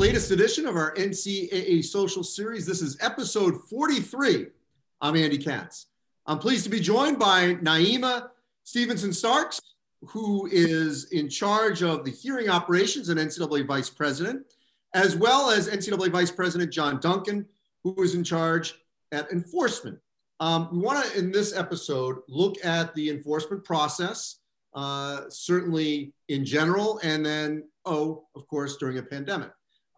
latest 0.00 0.30
edition 0.30 0.66
of 0.66 0.76
our 0.76 0.94
NCAA 0.94 1.84
social 1.84 2.24
series. 2.24 2.64
This 2.64 2.80
is 2.80 2.96
episode 3.02 3.60
43. 3.68 4.46
I'm 5.02 5.14
Andy 5.14 5.36
Katz. 5.36 5.88
I'm 6.24 6.38
pleased 6.38 6.64
to 6.64 6.70
be 6.70 6.80
joined 6.80 7.18
by 7.18 7.56
Naima 7.56 8.30
Stevenson 8.64 9.12
Starks, 9.12 9.60
who 10.06 10.48
is 10.50 11.12
in 11.12 11.28
charge 11.28 11.82
of 11.82 12.06
the 12.06 12.10
hearing 12.10 12.48
operations 12.48 13.10
and 13.10 13.20
NCAA 13.20 13.66
Vice 13.66 13.90
President, 13.90 14.42
as 14.94 15.16
well 15.16 15.50
as 15.50 15.68
NCAA 15.68 16.10
Vice 16.10 16.30
President 16.30 16.72
John 16.72 16.98
Duncan, 16.98 17.44
who 17.84 18.02
is 18.02 18.14
in 18.14 18.24
charge 18.24 18.76
at 19.12 19.30
enforcement. 19.30 19.98
Um, 20.40 20.70
we 20.72 20.78
want 20.78 21.04
to, 21.04 21.18
in 21.18 21.30
this 21.30 21.54
episode, 21.54 22.20
look 22.26 22.56
at 22.64 22.94
the 22.94 23.10
enforcement 23.10 23.64
process, 23.64 24.36
uh, 24.72 25.24
certainly 25.28 26.14
in 26.30 26.46
general, 26.46 26.98
and 27.02 27.24
then, 27.24 27.64
oh, 27.84 28.24
of 28.34 28.48
course, 28.48 28.78
during 28.78 28.96
a 28.96 29.02
pandemic, 29.02 29.50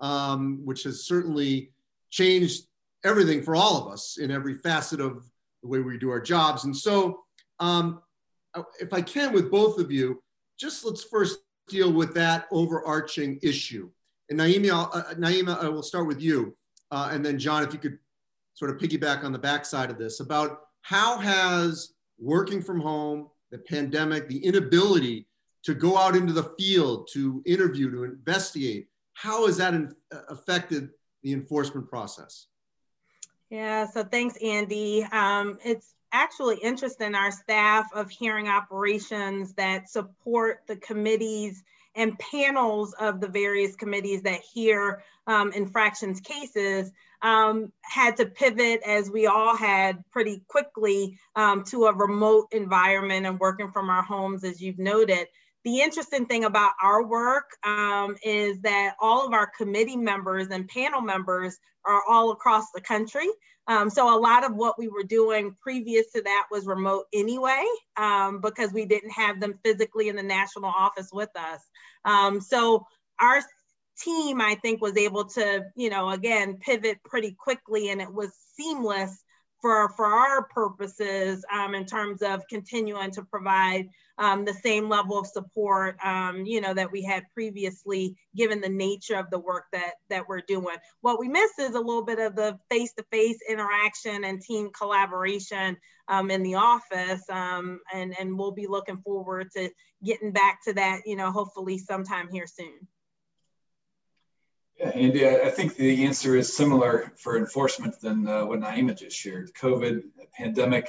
um, 0.03 0.61
which 0.65 0.83
has 0.83 1.07
certainly 1.07 1.71
changed 2.11 2.67
everything 3.05 3.43
for 3.43 3.57
all 3.57 3.79
of 3.79 3.93
us 3.93 4.19
in 4.19 4.31
every 4.31 4.55
facet 4.55 5.01
of 5.01 5.25
the 5.63 5.69
way 5.69 5.81
we 5.81 5.97
do 5.97 6.11
our 6.11 6.21
jobs. 6.21 6.65
And 6.65 6.77
so, 6.77 7.21
um, 7.61 8.03
if 8.81 8.93
I 8.93 9.01
can, 9.01 9.33
with 9.33 9.51
both 9.51 9.79
of 9.79 9.91
you, 9.91 10.23
just 10.59 10.85
let's 10.85 11.05
first 11.05 11.39
deal 11.69 11.91
with 11.91 12.13
that 12.15 12.47
overarching 12.51 13.39
issue. 13.43 13.89
And 14.29 14.39
Naima, 14.39 14.89
uh, 14.93 15.15
Naima, 15.15 15.63
I 15.63 15.69
will 15.69 15.83
start 15.83 16.07
with 16.07 16.21
you. 16.21 16.55
Uh, 16.91 17.09
and 17.13 17.25
then 17.25 17.39
John, 17.39 17.63
if 17.63 17.73
you 17.73 17.79
could 17.79 17.99
sort 18.55 18.71
of 18.71 18.77
piggyback 18.77 19.25
on 19.25 19.33
the 19.33 19.39
backside 19.39 19.91
of 19.91 19.99
this 19.99 20.21
about 20.21 20.61
how 20.83 21.17
has 21.19 21.95
working 22.19 22.61
from 22.61 22.81
home, 22.81 23.29
the 23.51 23.59
pandemic, 23.59 24.29
the 24.29 24.45
inability 24.45 25.27
to 25.65 25.75
go 25.75 25.97
out 25.97 26.17
into 26.17 26.33
the 26.33 26.53
field 26.59 27.09
to 27.13 27.43
interview, 27.47 27.91
to 27.91 28.05
investigate, 28.05 28.89
how 29.15 29.47
has 29.47 29.59
that 29.59 29.75
in, 29.75 29.95
uh, 30.13 30.21
affected 30.29 30.91
the 31.23 31.33
enforcement 31.33 31.89
process? 31.89 32.47
Yeah, 33.51 33.87
so 33.87 34.03
thanks, 34.03 34.37
Andy. 34.43 35.05
Um, 35.13 35.59
it's 35.65 35.95
actually 36.13 36.57
interesting 36.63 37.15
our 37.15 37.31
staff 37.31 37.87
of 37.95 38.11
hearing 38.11 38.49
operations 38.49 39.55
that 39.55 39.89
support 39.89 40.63
the 40.67 40.77
committees 40.77 41.63
and 41.95 42.19
panels 42.19 42.95
of 42.95 43.21
the 43.21 43.29
various 43.29 43.77
committees 43.77 44.23
that 44.23 44.41
hear 44.41 45.03
um, 45.27 45.53
infractions 45.53 46.21
cases 46.21 46.91
um, 47.21 47.71
had 47.83 48.17
to 48.17 48.27
pivot 48.27 48.81
as 48.85 49.11
we 49.11 49.27
all 49.27 49.57
had 49.57 50.03
pretty 50.11 50.43
quickly 50.49 51.19
um, 51.37 51.63
to 51.65 51.85
a 51.85 51.95
remote 51.95 52.49
environment 52.53 53.27
and 53.27 53.39
working 53.39 53.71
from 53.71 53.89
our 53.91 54.03
homes 54.03 54.45
as 54.45 54.61
you've 54.61 54.79
noted 54.79 55.29
the 55.65 55.81
interesting 55.81 56.27
thing 56.27 56.45
about 56.45 56.73
our 56.83 57.07
work 57.07 57.51
um, 57.65 58.17
is 58.25 58.61
that 58.63 58.95
all 59.01 59.27
of 59.27 59.33
our 59.33 59.51
committee 59.57 59.97
members 59.97 60.49
and 60.49 60.69
panel 60.69 61.01
members 61.01 61.59
are 61.85 62.03
all 62.09 62.33
across 62.33 62.71
the 62.75 62.81
country. 62.81 63.29
Um, 63.69 63.91
so 63.91 64.17
a 64.17 64.19
lot 64.19 64.45
of 64.45 64.57
what 64.57 64.77
we 64.77 64.89
were 64.89 65.05
doing 65.05 65.55
previous 65.61 66.11
to 66.13 66.23
that 66.23 66.47
was 66.51 66.67
remote 66.67 67.05
anyway, 67.13 67.65
um, 67.97 68.41
because 68.41 68.73
we 68.73 68.87
didn't 68.87 69.11
have 69.11 69.41
them 69.41 69.59
physically 69.65 70.09
in 70.09 70.17
the 70.17 70.23
national 70.23 70.71
office 70.71 71.11
with 71.13 71.31
us. 71.37 71.61
Um, 72.05 72.41
so 72.41 72.85
our 73.21 73.41
team, 73.99 74.41
I 74.41 74.57
think, 74.57 74.83
was 74.83 74.97
able 74.97 75.27
to, 75.27 75.65
you 75.77 75.91
know, 75.91 76.11
again, 76.11 76.57
pivot 76.57 76.99
pretty 77.05 77.37
quickly 77.39 77.91
and 77.91 78.01
it 78.01 78.13
was 78.13 78.33
seamless 78.57 79.23
for, 79.63 79.89
for 79.91 80.05
our 80.05 80.43
purposes 80.43 81.45
um, 81.53 81.75
in 81.75 81.87
terms 81.87 82.21
of 82.21 82.47
continuing 82.49 83.13
to 83.13 83.23
provide 83.23 83.89
um, 84.19 84.45
the 84.45 84.53
same 84.53 84.89
level 84.89 85.19
of 85.19 85.27
support, 85.27 85.97
um, 86.05 86.45
you 86.45 86.61
know, 86.61 86.75
that 86.75 86.93
we 86.93 87.03
had 87.03 87.25
previously, 87.33 88.17
given 88.37 88.61
the 88.61 88.69
nature 88.69 89.15
of 89.15 89.31
the 89.31 89.39
work 89.39 89.65
that, 89.73 89.95
that 90.11 90.29
we're 90.29 90.43
doing. 90.43 90.77
What 91.01 91.19
we 91.19 91.29
miss 91.29 91.59
is 91.59 91.75
a 91.75 91.81
little 91.81 92.05
bit 92.05 92.19
of 92.19 92.37
the 92.37 92.59
face-to-face 92.71 93.39
-face 93.39 93.53
interaction 93.53 94.25
and 94.25 94.43
team 94.43 94.71
collaboration 94.71 95.77
um, 96.09 96.31
in 96.31 96.43
the 96.43 96.57
office. 96.57 97.23
Um, 97.31 97.81
and, 97.95 98.15
and 98.19 98.37
we'll 98.39 98.53
be 98.53 98.67
looking 98.67 98.99
forward 98.99 99.51
to 99.53 99.71
getting 100.05 100.33
back 100.33 100.63
to 100.65 100.75
that, 100.75 101.03
you 101.07 101.17
know, 101.17 101.31
hopefully 101.31 101.79
sometime 101.79 102.29
here 102.31 102.47
soon. 102.47 102.87
Andy, 104.83 105.29
I 105.29 105.49
think 105.51 105.77
the 105.77 106.05
answer 106.05 106.35
is 106.35 106.57
similar 106.57 107.13
for 107.17 107.37
enforcement 107.37 108.01
than 108.01 108.27
uh, 108.27 108.45
what 108.45 108.61
Naima 108.61 108.99
just 108.99 109.17
shared. 109.17 109.53
COVID, 109.55 110.03
pandemic 110.37 110.89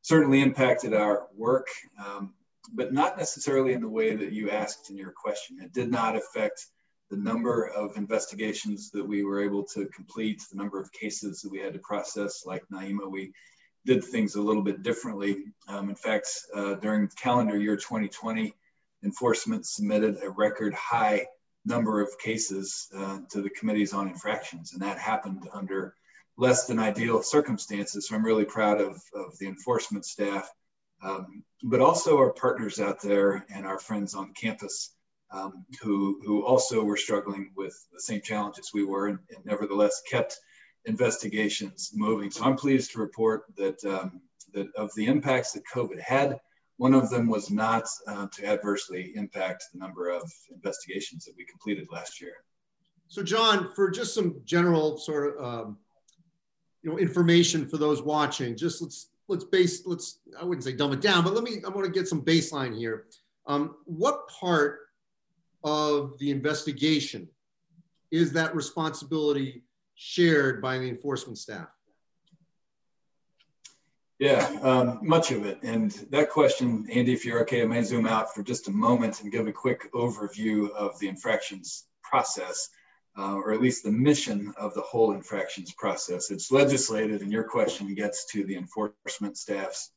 certainly 0.00 0.40
impacted 0.40 0.94
our 0.94 1.26
work, 1.36 1.68
um, 2.04 2.32
but 2.72 2.94
not 2.94 3.18
necessarily 3.18 3.74
in 3.74 3.82
the 3.82 3.88
way 3.88 4.16
that 4.16 4.32
you 4.32 4.50
asked 4.50 4.88
in 4.88 4.96
your 4.96 5.12
question. 5.12 5.58
It 5.60 5.74
did 5.74 5.90
not 5.90 6.16
affect 6.16 6.66
the 7.10 7.18
number 7.18 7.68
of 7.68 7.98
investigations 7.98 8.90
that 8.92 9.06
we 9.06 9.24
were 9.24 9.42
able 9.42 9.62
to 9.64 9.86
complete, 9.86 10.42
the 10.50 10.56
number 10.56 10.80
of 10.80 10.90
cases 10.92 11.42
that 11.42 11.52
we 11.52 11.60
had 11.60 11.74
to 11.74 11.78
process. 11.80 12.44
Like 12.46 12.64
Naima, 12.72 13.10
we 13.10 13.32
did 13.84 14.02
things 14.02 14.36
a 14.36 14.42
little 14.42 14.62
bit 14.62 14.82
differently. 14.82 15.44
Um, 15.68 15.90
in 15.90 15.96
fact, 15.96 16.28
uh, 16.54 16.74
during 16.74 17.08
calendar 17.20 17.58
year 17.58 17.76
2020, 17.76 18.54
enforcement 19.04 19.66
submitted 19.66 20.16
a 20.22 20.30
record 20.30 20.72
high 20.72 21.26
number 21.64 22.00
of 22.00 22.18
cases 22.18 22.88
uh, 22.96 23.18
to 23.30 23.40
the 23.40 23.50
committees 23.50 23.92
on 23.92 24.08
infractions, 24.08 24.72
and 24.72 24.82
that 24.82 24.98
happened 24.98 25.48
under 25.52 25.94
less 26.36 26.66
than 26.66 26.78
ideal 26.78 27.22
circumstances. 27.22 28.08
So 28.08 28.16
I'm 28.16 28.24
really 28.24 28.44
proud 28.44 28.80
of, 28.80 29.00
of 29.14 29.38
the 29.38 29.46
enforcement 29.46 30.04
staff, 30.04 30.50
um, 31.02 31.44
but 31.62 31.80
also 31.80 32.18
our 32.18 32.32
partners 32.32 32.80
out 32.80 33.00
there 33.00 33.46
and 33.54 33.66
our 33.66 33.78
friends 33.78 34.14
on 34.14 34.32
campus 34.34 34.94
um, 35.30 35.64
who, 35.82 36.20
who 36.24 36.44
also 36.44 36.84
were 36.84 36.96
struggling 36.96 37.50
with 37.56 37.74
the 37.92 38.00
same 38.00 38.20
challenges 38.20 38.70
we 38.72 38.84
were 38.84 39.08
and, 39.08 39.18
and, 39.34 39.44
nevertheless 39.44 40.02
kept 40.08 40.38
investigations 40.84 41.90
moving. 41.94 42.30
So 42.30 42.44
I'm 42.44 42.56
pleased 42.56 42.92
to 42.92 43.00
report 43.00 43.44
that, 43.56 43.82
um, 43.84 44.20
that 44.52 44.68
of 44.76 44.90
the 44.94 45.06
impacts 45.06 45.52
that 45.52 45.62
COVID 45.72 46.00
had, 46.00 46.38
one 46.76 46.94
of 46.94 47.10
them 47.10 47.28
was 47.28 47.50
not 47.50 47.84
uh, 48.06 48.26
to 48.32 48.46
adversely 48.46 49.12
impact 49.14 49.64
the 49.72 49.78
number 49.78 50.10
of 50.10 50.22
investigations 50.52 51.24
that 51.24 51.36
we 51.36 51.44
completed 51.44 51.86
last 51.90 52.20
year. 52.20 52.34
So, 53.08 53.22
John, 53.22 53.72
for 53.74 53.90
just 53.90 54.14
some 54.14 54.40
general 54.44 54.98
sort 54.98 55.38
of 55.38 55.44
um, 55.44 55.78
you 56.82 56.90
know 56.90 56.98
information 56.98 57.68
for 57.68 57.76
those 57.76 58.02
watching, 58.02 58.56
just 58.56 58.82
let's 58.82 59.10
let's 59.28 59.44
base 59.44 59.86
let's 59.86 60.20
I 60.40 60.44
wouldn't 60.44 60.64
say 60.64 60.72
dumb 60.72 60.92
it 60.92 61.00
down, 61.00 61.24
but 61.24 61.34
let 61.34 61.44
me 61.44 61.62
I 61.64 61.68
want 61.68 61.86
to 61.86 61.92
get 61.92 62.08
some 62.08 62.22
baseline 62.22 62.76
here. 62.76 63.06
Um, 63.46 63.76
what 63.84 64.28
part 64.28 64.80
of 65.62 66.18
the 66.18 66.30
investigation 66.30 67.28
is 68.10 68.32
that 68.32 68.54
responsibility 68.54 69.62
shared 69.94 70.60
by 70.60 70.78
the 70.78 70.88
enforcement 70.88 71.38
staff? 71.38 71.68
Yeah, 74.24 74.48
um, 74.62 75.00
much 75.02 75.32
of 75.32 75.44
it. 75.44 75.58
And 75.62 75.90
that 76.08 76.30
question, 76.30 76.88
Andy, 76.90 77.12
if 77.12 77.26
you're 77.26 77.42
okay, 77.42 77.60
I 77.60 77.66
may 77.66 77.82
zoom 77.82 78.06
out 78.06 78.34
for 78.34 78.42
just 78.42 78.68
a 78.68 78.70
moment 78.70 79.20
and 79.20 79.30
give 79.30 79.46
a 79.46 79.52
quick 79.52 79.92
overview 79.92 80.70
of 80.70 80.98
the 80.98 81.08
infractions 81.08 81.84
process, 82.02 82.70
uh, 83.18 83.34
or 83.34 83.52
at 83.52 83.60
least 83.60 83.84
the 83.84 83.92
mission 83.92 84.54
of 84.56 84.72
the 84.72 84.80
whole 84.80 85.12
infractions 85.12 85.74
process. 85.74 86.30
It's 86.30 86.50
legislated, 86.50 87.20
and 87.20 87.30
your 87.30 87.44
question 87.44 87.94
gets 87.94 88.24
to 88.32 88.44
the 88.44 88.56
enforcement 88.56 89.36
staff's 89.36 89.90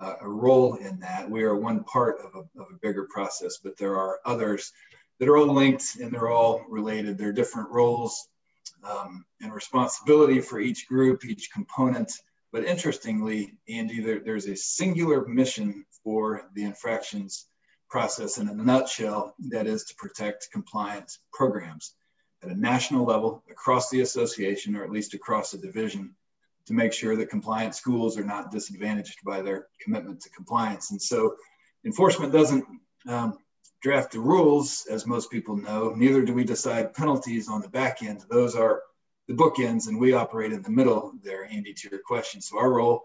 uh, 0.00 0.14
role 0.22 0.76
in 0.76 0.98
that. 1.00 1.28
We 1.30 1.42
are 1.42 1.54
one 1.54 1.84
part 1.84 2.18
of 2.20 2.34
a, 2.34 2.62
of 2.62 2.68
a 2.70 2.78
bigger 2.80 3.08
process, 3.12 3.58
but 3.62 3.76
there 3.76 3.94
are 3.94 4.20
others 4.24 4.72
that 5.18 5.28
are 5.28 5.36
all 5.36 5.52
linked 5.52 5.96
and 6.00 6.10
they're 6.10 6.30
all 6.30 6.64
related. 6.66 7.18
They're 7.18 7.30
different 7.30 7.68
roles 7.68 8.26
um, 8.82 9.26
and 9.42 9.52
responsibility 9.52 10.40
for 10.40 10.60
each 10.60 10.88
group, 10.88 11.26
each 11.26 11.50
component. 11.52 12.10
But 12.52 12.64
interestingly, 12.64 13.58
Andy, 13.68 14.00
there, 14.00 14.20
there's 14.20 14.46
a 14.46 14.56
singular 14.56 15.26
mission 15.26 15.84
for 16.02 16.50
the 16.54 16.64
infractions 16.64 17.46
process 17.88 18.38
in 18.38 18.48
a 18.48 18.54
nutshell 18.54 19.34
that 19.50 19.66
is 19.66 19.84
to 19.84 19.94
protect 19.96 20.50
compliance 20.52 21.20
programs 21.32 21.94
at 22.42 22.50
a 22.50 22.60
national 22.60 23.04
level 23.04 23.42
across 23.50 23.90
the 23.90 24.00
association 24.00 24.74
or 24.74 24.84
at 24.84 24.90
least 24.90 25.14
across 25.14 25.50
the 25.50 25.58
division 25.58 26.14
to 26.66 26.72
make 26.72 26.92
sure 26.92 27.16
that 27.16 27.30
compliant 27.30 27.74
schools 27.74 28.16
are 28.16 28.24
not 28.24 28.50
disadvantaged 28.50 29.18
by 29.24 29.42
their 29.42 29.66
commitment 29.80 30.20
to 30.20 30.30
compliance. 30.30 30.90
And 30.90 31.00
so 31.00 31.34
enforcement 31.84 32.32
doesn't 32.32 32.64
um, 33.08 33.38
draft 33.82 34.12
the 34.12 34.20
rules, 34.20 34.86
as 34.90 35.06
most 35.06 35.30
people 35.30 35.56
know, 35.56 35.92
neither 35.96 36.22
do 36.22 36.34
we 36.34 36.44
decide 36.44 36.94
penalties 36.94 37.48
on 37.48 37.60
the 37.60 37.68
back 37.68 38.02
end. 38.02 38.24
Those 38.30 38.54
are 38.54 38.82
the 39.30 39.36
bookends 39.36 39.86
and 39.86 39.96
we 39.96 40.12
operate 40.12 40.52
in 40.52 40.60
the 40.60 40.70
middle 40.70 41.12
there, 41.22 41.44
Andy, 41.44 41.72
to 41.72 41.88
your 41.88 42.00
question. 42.04 42.40
So 42.40 42.58
our 42.58 42.72
role 42.72 43.04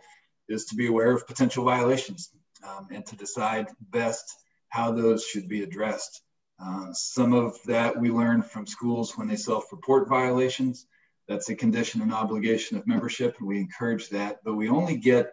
is 0.50 0.66
to 0.66 0.76
be 0.76 0.88
aware 0.88 1.12
of 1.12 1.28
potential 1.28 1.64
violations 1.64 2.32
um, 2.68 2.88
and 2.90 3.06
to 3.06 3.16
decide 3.16 3.68
best 3.92 4.26
how 4.70 4.92
those 4.92 5.24
should 5.24 5.48
be 5.48 5.62
addressed. 5.62 6.24
Uh, 6.60 6.92
some 6.94 7.34
of 7.34 7.56
that 7.68 7.96
we 7.96 8.10
learn 8.10 8.42
from 8.42 8.66
schools 8.66 9.16
when 9.16 9.28
they 9.28 9.36
self-report 9.36 10.10
violations. 10.10 10.88
That's 11.28 11.50
a 11.50 11.56
condition 11.56 12.02
and 12.02 12.12
obligation 12.12 12.76
of 12.76 12.88
membership, 12.88 13.36
and 13.38 13.48
we 13.48 13.60
encourage 13.60 14.10
that. 14.10 14.40
But 14.44 14.56
we 14.56 14.68
only 14.68 14.98
get 14.98 15.32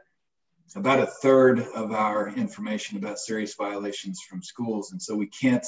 about 0.76 1.00
a 1.00 1.06
third 1.06 1.60
of 1.74 1.92
our 1.92 2.28
information 2.28 2.98
about 2.98 3.18
serious 3.18 3.54
violations 3.54 4.20
from 4.28 4.42
schools, 4.42 4.92
and 4.92 5.00
so 5.00 5.16
we 5.16 5.28
can't 5.28 5.66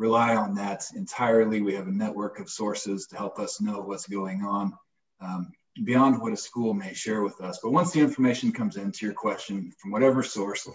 rely 0.00 0.34
on 0.34 0.54
that 0.54 0.82
entirely. 0.96 1.60
We 1.60 1.74
have 1.74 1.86
a 1.86 1.92
network 1.92 2.40
of 2.40 2.48
sources 2.48 3.06
to 3.08 3.18
help 3.18 3.38
us 3.38 3.60
know 3.60 3.80
what's 3.80 4.06
going 4.06 4.42
on 4.42 4.72
um, 5.20 5.52
beyond 5.84 6.22
what 6.22 6.32
a 6.32 6.38
school 6.38 6.72
may 6.72 6.94
share 6.94 7.22
with 7.22 7.38
us. 7.42 7.60
But 7.62 7.72
once 7.72 7.92
the 7.92 8.00
information 8.00 8.50
comes 8.50 8.78
into 8.78 9.04
your 9.04 9.14
question 9.14 9.70
from 9.78 9.90
whatever 9.90 10.22
source, 10.22 10.66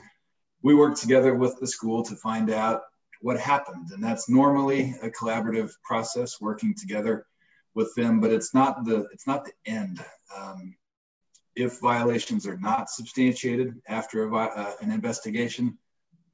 we 0.62 0.76
work 0.76 0.96
together 0.96 1.34
with 1.34 1.60
the 1.60 1.66
school 1.66 2.04
to 2.04 2.16
find 2.16 2.52
out 2.52 2.84
what 3.20 3.40
happened. 3.40 3.90
And 3.92 4.04
that's 4.04 4.30
normally 4.30 4.94
a 5.02 5.10
collaborative 5.10 5.72
process 5.84 6.40
working 6.40 6.76
together 6.76 7.26
with 7.74 7.96
them, 7.96 8.20
but 8.20 8.32
it's 8.32 8.54
not 8.54 8.86
the, 8.86 9.08
it's 9.12 9.26
not 9.26 9.44
the 9.44 9.54
end. 9.66 10.06
Um, 10.38 10.76
if 11.56 11.80
violations 11.80 12.46
are 12.46 12.58
not 12.58 12.92
substantiated 12.92 13.74
after 13.88 14.28
a, 14.28 14.36
uh, 14.36 14.74
an 14.82 14.92
investigation, 14.92 15.80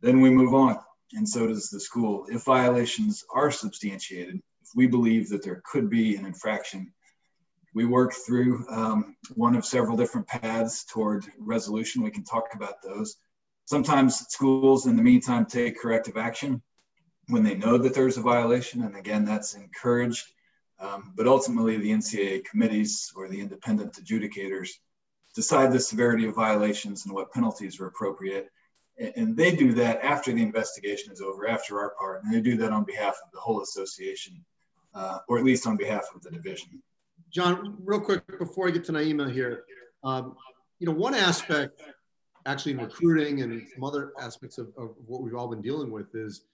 then 0.01 0.19
we 0.19 0.29
move 0.29 0.53
on 0.53 0.77
and 1.13 1.27
so 1.27 1.47
does 1.47 1.69
the 1.69 1.79
school. 1.79 2.25
If 2.29 2.43
violations 2.43 3.23
are 3.33 3.51
substantiated, 3.51 4.41
if 4.61 4.69
we 4.75 4.87
believe 4.87 5.29
that 5.29 5.43
there 5.43 5.61
could 5.65 5.89
be 5.89 6.15
an 6.15 6.25
infraction, 6.25 6.93
we 7.73 7.85
work 7.85 8.13
through 8.13 8.65
um, 8.69 9.15
one 9.35 9.55
of 9.55 9.65
several 9.65 9.97
different 9.97 10.27
paths 10.27 10.85
toward 10.85 11.25
resolution. 11.39 12.03
We 12.03 12.11
can 12.11 12.23
talk 12.23 12.53
about 12.53 12.81
those. 12.81 13.17
Sometimes 13.65 14.25
schools, 14.27 14.87
in 14.87 14.97
the 14.97 15.03
meantime, 15.03 15.45
take 15.45 15.79
corrective 15.79 16.17
action 16.17 16.61
when 17.27 17.43
they 17.43 17.55
know 17.55 17.77
that 17.77 17.93
there's 17.93 18.17
a 18.17 18.21
violation, 18.21 18.83
and 18.83 18.95
again, 18.97 19.23
that's 19.23 19.53
encouraged. 19.53 20.25
Um, 20.79 21.13
but 21.15 21.27
ultimately, 21.27 21.77
the 21.77 21.91
NCAA 21.91 22.43
committees 22.43 23.13
or 23.15 23.29
the 23.29 23.39
independent 23.39 23.93
adjudicators 23.93 24.69
decide 25.35 25.71
the 25.71 25.79
severity 25.79 26.25
of 26.27 26.35
violations 26.35 27.05
and 27.05 27.13
what 27.13 27.31
penalties 27.31 27.79
are 27.79 27.87
appropriate 27.87 28.49
and 29.15 29.35
they 29.35 29.55
do 29.55 29.73
that 29.73 30.03
after 30.03 30.31
the 30.31 30.41
investigation 30.41 31.11
is 31.11 31.21
over, 31.21 31.47
after 31.47 31.79
our 31.79 31.91
part, 31.99 32.23
and 32.23 32.33
they 32.33 32.41
do 32.41 32.55
that 32.57 32.71
on 32.71 32.83
behalf 32.83 33.15
of 33.25 33.31
the 33.33 33.39
whole 33.39 33.61
association, 33.61 34.43
uh, 34.93 35.19
or 35.27 35.37
at 35.37 35.43
least 35.43 35.65
on 35.67 35.77
behalf 35.77 36.05
of 36.13 36.21
the 36.21 36.31
division. 36.31 36.81
John, 37.31 37.77
real 37.83 37.99
quick 37.99 38.23
before 38.39 38.67
I 38.67 38.71
get 38.71 38.83
to 38.85 38.91
Naima 38.91 39.31
here, 39.31 39.63
um, 40.03 40.35
you 40.79 40.87
know, 40.87 40.93
one 40.93 41.15
aspect 41.15 41.81
actually 42.45 42.73
in 42.73 42.79
recruiting 42.79 43.41
and 43.41 43.67
some 43.73 43.83
other 43.83 44.13
aspects 44.19 44.57
of, 44.57 44.67
of 44.77 44.95
what 45.05 45.21
we've 45.21 45.35
all 45.35 45.47
been 45.47 45.61
dealing 45.61 45.91
with 45.91 46.13
is 46.15 46.45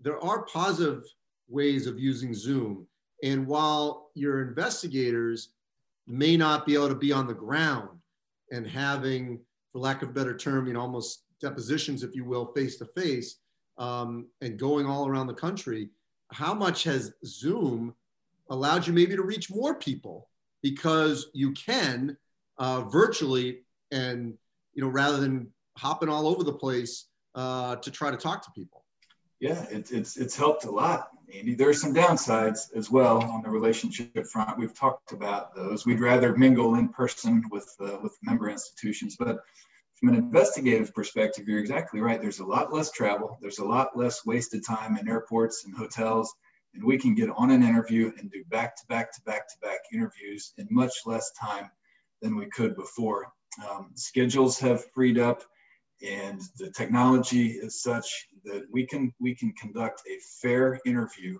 there 0.00 0.22
are 0.22 0.42
positive 0.42 1.04
ways 1.48 1.86
of 1.86 1.98
using 1.98 2.34
Zoom. 2.34 2.86
And 3.22 3.46
while 3.46 4.10
your 4.14 4.42
investigators 4.42 5.50
may 6.06 6.36
not 6.36 6.66
be 6.66 6.74
able 6.74 6.88
to 6.88 6.94
be 6.96 7.12
on 7.12 7.28
the 7.28 7.34
ground 7.34 7.88
and 8.50 8.66
having, 8.66 9.40
for 9.72 9.78
lack 9.78 10.02
of 10.02 10.10
a 10.10 10.12
better 10.12 10.36
term, 10.36 10.66
you 10.66 10.72
know, 10.72 10.80
almost 10.80 11.22
depositions, 11.42 12.02
if 12.02 12.14
you 12.14 12.24
will, 12.24 12.46
face 12.52 12.78
to 12.78 12.86
face, 12.86 13.36
and 13.78 14.58
going 14.58 14.86
all 14.86 15.06
around 15.06 15.26
the 15.26 15.34
country, 15.34 15.90
how 16.32 16.54
much 16.54 16.84
has 16.84 17.12
Zoom 17.26 17.94
allowed 18.48 18.86
you 18.86 18.92
maybe 18.92 19.16
to 19.16 19.22
reach 19.22 19.50
more 19.50 19.74
people 19.74 20.28
because 20.62 21.28
you 21.32 21.52
can 21.52 22.16
uh, 22.58 22.82
virtually 22.82 23.62
and 23.90 24.34
you 24.74 24.82
know 24.82 24.88
rather 24.88 25.18
than 25.18 25.48
hopping 25.76 26.08
all 26.08 26.28
over 26.28 26.44
the 26.44 26.52
place 26.52 27.06
uh, 27.34 27.76
to 27.76 27.90
try 27.90 28.10
to 28.10 28.16
talk 28.16 28.42
to 28.44 28.50
people. 28.52 28.84
Yeah, 29.40 29.64
it, 29.70 29.90
it's 29.90 30.16
it's 30.16 30.36
helped 30.36 30.64
a 30.64 30.70
lot, 30.70 31.08
Andy. 31.34 31.54
There 31.54 31.68
are 31.68 31.74
some 31.74 31.92
downsides 31.94 32.74
as 32.76 32.90
well 32.90 33.22
on 33.22 33.42
the 33.42 33.50
relationship 33.50 34.26
front. 34.26 34.58
We've 34.58 34.74
talked 34.74 35.12
about 35.12 35.54
those. 35.56 35.84
We'd 35.84 36.00
rather 36.00 36.36
mingle 36.36 36.76
in 36.76 36.88
person 36.90 37.42
with 37.50 37.74
uh, 37.80 37.98
with 38.02 38.16
member 38.22 38.48
institutions, 38.48 39.16
but 39.18 39.40
from 40.02 40.14
an 40.14 40.16
investigative 40.16 40.92
perspective, 40.92 41.46
you're 41.46 41.60
exactly 41.60 42.00
right. 42.00 42.20
There's 42.20 42.40
a 42.40 42.44
lot 42.44 42.72
less 42.72 42.90
travel. 42.90 43.38
There's 43.40 43.60
a 43.60 43.64
lot 43.64 43.96
less 43.96 44.26
wasted 44.26 44.64
time 44.66 44.96
in 44.96 45.08
airports 45.08 45.64
and 45.64 45.76
hotels. 45.76 46.34
And 46.74 46.82
we 46.82 46.98
can 46.98 47.14
get 47.14 47.30
on 47.30 47.52
an 47.52 47.62
interview 47.62 48.10
and 48.18 48.28
do 48.28 48.42
back 48.50 48.74
to 48.78 48.82
back 48.88 49.14
to 49.14 49.22
back 49.22 49.48
to 49.48 49.54
back 49.62 49.78
interviews 49.92 50.54
in 50.58 50.66
much 50.72 50.92
less 51.06 51.30
time 51.40 51.70
than 52.20 52.34
we 52.34 52.46
could 52.46 52.74
before. 52.74 53.32
Um, 53.64 53.92
schedules 53.94 54.58
have 54.58 54.84
freed 54.92 55.20
up 55.20 55.44
and 56.04 56.40
the 56.58 56.72
technology 56.72 57.50
is 57.50 57.80
such 57.80 58.26
that 58.44 58.64
we 58.72 58.84
can 58.84 59.12
we 59.20 59.36
can 59.36 59.52
conduct 59.52 60.02
a 60.10 60.18
fair 60.40 60.80
interview 60.84 61.38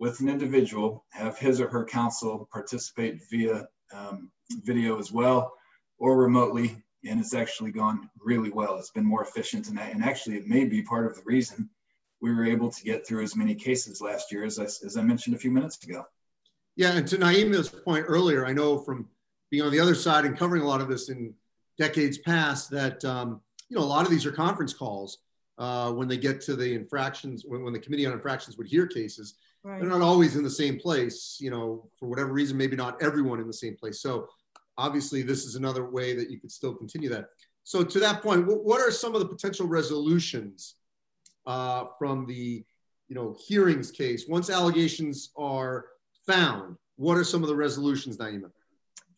with 0.00 0.18
an 0.18 0.28
individual, 0.28 1.04
have 1.12 1.38
his 1.38 1.60
or 1.60 1.68
her 1.68 1.84
counsel 1.84 2.48
participate 2.52 3.20
via 3.30 3.68
um, 3.94 4.32
video 4.64 4.98
as 4.98 5.12
well 5.12 5.52
or 5.98 6.16
remotely 6.16 6.82
and 7.08 7.20
it's 7.20 7.34
actually 7.34 7.70
gone 7.70 8.08
really 8.18 8.50
well. 8.50 8.76
It's 8.76 8.90
been 8.90 9.04
more 9.04 9.22
efficient, 9.22 9.68
and, 9.68 9.78
and 9.78 10.04
actually, 10.04 10.36
it 10.36 10.46
may 10.46 10.64
be 10.64 10.82
part 10.82 11.06
of 11.06 11.14
the 11.16 11.22
reason 11.24 11.68
we 12.20 12.34
were 12.34 12.44
able 12.44 12.70
to 12.70 12.84
get 12.84 13.06
through 13.06 13.22
as 13.22 13.36
many 13.36 13.54
cases 13.54 14.00
last 14.00 14.32
year 14.32 14.44
as 14.44 14.58
I, 14.58 14.64
as 14.64 14.96
I 14.96 15.02
mentioned 15.02 15.36
a 15.36 15.38
few 15.38 15.50
minutes 15.50 15.82
ago. 15.84 16.06
Yeah, 16.76 16.92
and 16.92 17.06
to 17.08 17.18
Naima's 17.18 17.68
point 17.68 18.04
earlier, 18.08 18.46
I 18.46 18.52
know 18.52 18.78
from 18.78 19.08
being 19.50 19.62
on 19.62 19.72
the 19.72 19.80
other 19.80 19.94
side 19.94 20.24
and 20.24 20.36
covering 20.36 20.62
a 20.62 20.66
lot 20.66 20.80
of 20.80 20.88
this 20.88 21.08
in 21.08 21.34
decades 21.78 22.18
past 22.18 22.70
that 22.70 23.04
um, 23.04 23.40
you 23.68 23.76
know 23.76 23.82
a 23.82 23.84
lot 23.84 24.04
of 24.04 24.10
these 24.10 24.26
are 24.26 24.32
conference 24.32 24.74
calls 24.74 25.18
uh, 25.58 25.92
when 25.92 26.08
they 26.08 26.16
get 26.16 26.40
to 26.42 26.56
the 26.56 26.74
infractions 26.74 27.44
when, 27.46 27.62
when 27.62 27.72
the 27.72 27.78
committee 27.78 28.06
on 28.06 28.12
infractions 28.12 28.58
would 28.58 28.66
hear 28.66 28.86
cases. 28.86 29.34
Right. 29.62 29.80
They're 29.80 29.90
not 29.90 30.02
always 30.02 30.36
in 30.36 30.44
the 30.44 30.50
same 30.50 30.78
place, 30.78 31.38
you 31.40 31.50
know, 31.50 31.88
for 31.98 32.08
whatever 32.08 32.32
reason, 32.32 32.56
maybe 32.56 32.76
not 32.76 33.02
everyone 33.02 33.40
in 33.40 33.48
the 33.48 33.52
same 33.52 33.76
place. 33.76 34.00
So 34.00 34.28
obviously 34.78 35.22
this 35.22 35.44
is 35.44 35.54
another 35.54 35.88
way 35.88 36.14
that 36.14 36.30
you 36.30 36.38
could 36.38 36.52
still 36.52 36.74
continue 36.74 37.08
that. 37.10 37.26
So 37.64 37.82
to 37.82 37.98
that 38.00 38.22
point, 38.22 38.46
what 38.46 38.80
are 38.80 38.90
some 38.90 39.14
of 39.14 39.20
the 39.20 39.26
potential 39.26 39.66
resolutions 39.66 40.76
uh, 41.46 41.86
from 41.98 42.26
the 42.26 42.64
you 43.08 43.14
know 43.14 43.36
hearings 43.46 43.90
case? 43.90 44.26
Once 44.28 44.50
allegations 44.50 45.30
are 45.36 45.86
found, 46.26 46.76
what 46.96 47.16
are 47.16 47.24
some 47.24 47.42
of 47.42 47.48
the 47.48 47.56
resolutions, 47.56 48.18
Naima? 48.18 48.50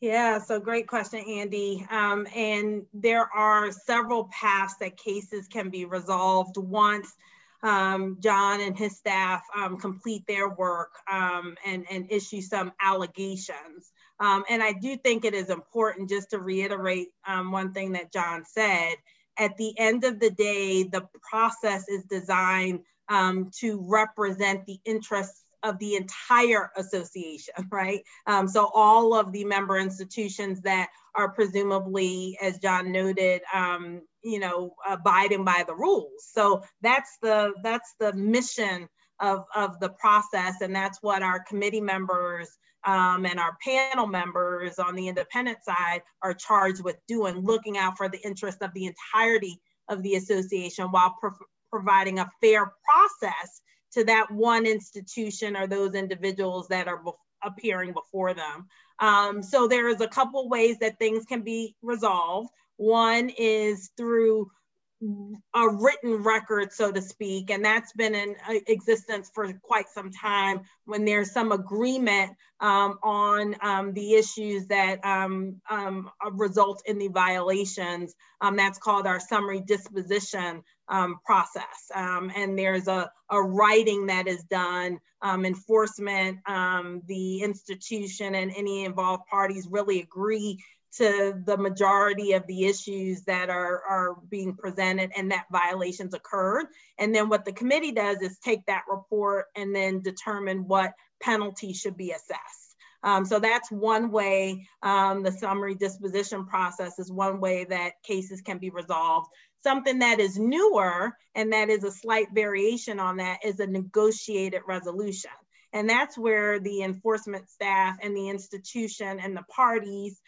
Yeah, 0.00 0.38
so 0.38 0.60
great 0.60 0.86
question, 0.86 1.24
Andy. 1.28 1.84
Um, 1.90 2.26
and 2.34 2.86
there 2.94 3.28
are 3.34 3.72
several 3.72 4.30
paths 4.32 4.76
that 4.76 4.96
cases 4.96 5.48
can 5.48 5.70
be 5.70 5.84
resolved 5.84 6.56
once 6.56 7.16
um, 7.62 8.16
John 8.20 8.60
and 8.60 8.78
his 8.78 8.96
staff 8.96 9.42
um, 9.56 9.76
complete 9.76 10.26
their 10.26 10.48
work 10.48 10.92
um, 11.10 11.56
and, 11.66 11.84
and 11.90 12.10
issue 12.10 12.40
some 12.40 12.72
allegations. 12.80 13.92
Um, 14.20 14.44
and 14.50 14.62
I 14.62 14.72
do 14.72 14.96
think 14.96 15.24
it 15.24 15.34
is 15.34 15.50
important 15.50 16.08
just 16.08 16.30
to 16.30 16.38
reiterate 16.38 17.08
um, 17.26 17.52
one 17.52 17.72
thing 17.72 17.92
that 17.92 18.12
John 18.12 18.44
said. 18.44 18.96
At 19.38 19.56
the 19.56 19.78
end 19.78 20.04
of 20.04 20.18
the 20.18 20.30
day, 20.30 20.82
the 20.82 21.06
process 21.30 21.88
is 21.88 22.04
designed 22.04 22.80
um, 23.08 23.50
to 23.60 23.84
represent 23.88 24.66
the 24.66 24.80
interests 24.84 25.44
of 25.62 25.78
the 25.78 25.96
entire 25.96 26.70
association, 26.76 27.54
right? 27.70 28.02
Um, 28.26 28.48
so 28.48 28.70
all 28.74 29.14
of 29.14 29.32
the 29.32 29.44
member 29.44 29.78
institutions 29.78 30.60
that 30.62 30.88
are 31.14 31.30
presumably, 31.30 32.38
as 32.42 32.58
John 32.58 32.92
noted, 32.92 33.42
um, 33.52 34.02
you 34.22 34.38
know, 34.38 34.74
abiding 34.88 35.44
by 35.44 35.64
the 35.66 35.74
rules. 35.74 36.28
So 36.32 36.62
that's 36.82 37.18
the 37.22 37.52
that's 37.62 37.94
the 37.98 38.12
mission 38.12 38.88
of, 39.20 39.44
of 39.54 39.80
the 39.80 39.90
process, 39.90 40.60
and 40.60 40.74
that's 40.74 41.02
what 41.02 41.22
our 41.22 41.40
committee 41.40 41.80
members 41.80 42.56
um, 42.84 43.26
and 43.26 43.38
our 43.38 43.56
panel 43.62 44.06
members 44.06 44.78
on 44.78 44.94
the 44.94 45.08
independent 45.08 45.58
side 45.64 46.02
are 46.22 46.34
charged 46.34 46.82
with 46.82 46.96
doing, 47.06 47.44
looking 47.44 47.76
out 47.76 47.96
for 47.96 48.08
the 48.08 48.20
interest 48.24 48.58
of 48.62 48.72
the 48.74 48.86
entirety 48.86 49.60
of 49.88 50.02
the 50.02 50.14
association 50.14 50.86
while 50.86 51.14
pro 51.20 51.30
providing 51.70 52.18
a 52.18 52.30
fair 52.40 52.72
process 52.84 53.60
to 53.92 54.02
that 54.04 54.30
one 54.30 54.64
institution 54.64 55.54
or 55.54 55.66
those 55.66 55.94
individuals 55.94 56.66
that 56.68 56.88
are 56.88 57.02
appearing 57.42 57.92
before 57.92 58.32
them. 58.32 58.66
Um, 59.00 59.42
so 59.42 59.68
there 59.68 59.88
is 59.88 60.00
a 60.00 60.08
couple 60.08 60.48
ways 60.48 60.78
that 60.78 60.98
things 60.98 61.26
can 61.26 61.42
be 61.42 61.76
resolved. 61.82 62.48
One 62.78 63.30
is 63.36 63.90
through 63.98 64.50
a 65.00 65.68
written 65.68 66.24
record, 66.24 66.72
so 66.72 66.90
to 66.90 67.00
speak, 67.00 67.50
and 67.50 67.64
that's 67.64 67.92
been 67.92 68.16
in 68.16 68.34
uh, 68.48 68.54
existence 68.66 69.30
for 69.32 69.52
quite 69.62 69.88
some 69.88 70.10
time 70.10 70.62
when 70.86 71.04
there's 71.04 71.30
some 71.32 71.52
agreement 71.52 72.32
um, 72.60 72.98
on 73.04 73.54
um, 73.62 73.92
the 73.92 74.14
issues 74.14 74.66
that 74.66 75.04
um, 75.04 75.60
um 75.70 76.10
result 76.32 76.82
in 76.86 76.98
the 76.98 77.08
violations. 77.08 78.14
Um, 78.40 78.56
that's 78.56 78.78
called 78.78 79.06
our 79.06 79.20
summary 79.20 79.60
disposition 79.60 80.62
um, 80.88 81.20
process. 81.24 81.92
and 81.94 82.58
there's 82.58 82.88
a, 82.88 83.10
a 83.30 83.40
writing 83.40 84.06
that 84.06 84.26
is 84.26 84.42
done, 84.44 84.98
enforcement, 85.22 86.38
the 86.46 87.42
institution 87.42 88.34
and 88.34 88.52
any 88.56 88.84
involved 88.84 89.26
parties 89.30 89.68
really 89.70 90.00
agree 90.00 90.58
to 90.96 91.34
the 91.44 91.56
majority 91.56 92.32
of 92.32 92.46
the 92.46 92.64
issues 92.64 93.22
that 93.24 93.50
are, 93.50 93.82
are 93.88 94.16
being 94.28 94.56
presented 94.56 95.10
and 95.16 95.30
that 95.30 95.46
violations 95.52 96.14
occurred. 96.14 96.66
And 96.98 97.14
then 97.14 97.28
what 97.28 97.44
the 97.44 97.52
committee 97.52 97.92
does 97.92 98.18
is 98.22 98.38
take 98.38 98.64
that 98.66 98.84
report 98.90 99.46
and 99.54 99.74
then 99.74 100.00
determine 100.00 100.66
what 100.66 100.92
penalty 101.20 101.72
should 101.72 101.96
be 101.96 102.10
assessed. 102.10 102.76
Um, 103.02 103.24
so 103.24 103.38
that's 103.38 103.70
one 103.70 104.10
way 104.10 104.66
um, 104.82 105.22
the 105.22 105.32
summary 105.32 105.74
disposition 105.74 106.46
process 106.46 106.98
is 106.98 107.12
one 107.12 107.40
way 107.40 107.64
that 107.64 108.02
cases 108.02 108.40
can 108.40 108.58
be 108.58 108.70
resolved. 108.70 109.28
Something 109.62 110.00
that 110.00 110.20
is 110.20 110.38
newer 110.38 111.12
and 111.34 111.52
that 111.52 111.68
is 111.68 111.84
a 111.84 111.92
slight 111.92 112.28
variation 112.34 112.98
on 112.98 113.18
that 113.18 113.44
is 113.44 113.60
a 113.60 113.66
negotiated 113.66 114.62
resolution. 114.66 115.30
And 115.72 115.88
that's 115.88 116.16
where 116.16 116.58
the 116.58 116.82
enforcement 116.82 117.48
staff 117.50 117.98
and 118.02 118.16
the 118.16 118.28
institution 118.30 119.20
and 119.20 119.36
the 119.36 119.44
parties 119.54 120.20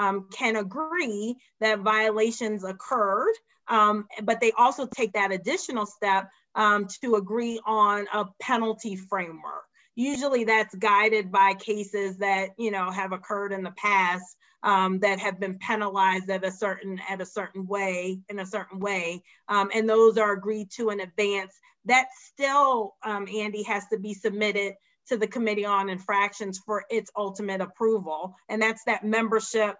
um, 0.00 0.26
can 0.32 0.56
agree 0.56 1.36
that 1.60 1.80
violations 1.80 2.64
occurred, 2.64 3.34
um, 3.68 4.06
but 4.22 4.40
they 4.40 4.52
also 4.52 4.86
take 4.86 5.12
that 5.12 5.30
additional 5.30 5.86
step 5.86 6.30
um, 6.54 6.88
to 7.02 7.16
agree 7.16 7.60
on 7.66 8.06
a 8.12 8.24
penalty 8.40 8.96
framework. 8.96 9.64
Usually 9.94 10.44
that's 10.44 10.74
guided 10.74 11.30
by 11.30 11.54
cases 11.54 12.16
that, 12.18 12.50
you 12.56 12.70
know, 12.70 12.90
have 12.90 13.12
occurred 13.12 13.52
in 13.52 13.62
the 13.62 13.72
past 13.72 14.24
um, 14.62 15.00
that 15.00 15.18
have 15.20 15.38
been 15.38 15.58
penalized 15.58 16.30
at 16.30 16.44
a 16.44 16.50
certain 16.50 16.98
at 17.08 17.20
a 17.20 17.26
certain 17.26 17.66
way 17.66 18.20
in 18.28 18.38
a 18.38 18.46
certain 18.46 18.78
way, 18.78 19.22
um, 19.48 19.70
and 19.74 19.88
those 19.88 20.18
are 20.18 20.32
agreed 20.32 20.70
to 20.76 20.90
in 20.90 21.00
advance. 21.00 21.54
That 21.86 22.08
still, 22.30 22.94
um, 23.02 23.26
Andy, 23.28 23.62
has 23.64 23.84
to 23.88 23.98
be 23.98 24.14
submitted 24.14 24.74
to 25.08 25.16
the 25.16 25.26
Committee 25.26 25.64
on 25.64 25.88
Infractions 25.88 26.60
for 26.64 26.84
its 26.90 27.10
ultimate 27.16 27.60
approval, 27.60 28.34
and 28.48 28.60
that's 28.60 28.84
that 28.84 29.04
membership 29.04 29.76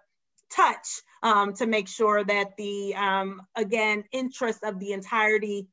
touch 0.55 1.01
um, 1.23 1.53
to 1.53 1.65
make 1.65 1.87
sure 1.87 2.23
that 2.23 2.57
the 2.57 2.95
um, 2.95 3.41
again 3.55 4.03
interests 4.11 4.63
of 4.63 4.79
the 4.79 4.93
entirety 4.93 5.67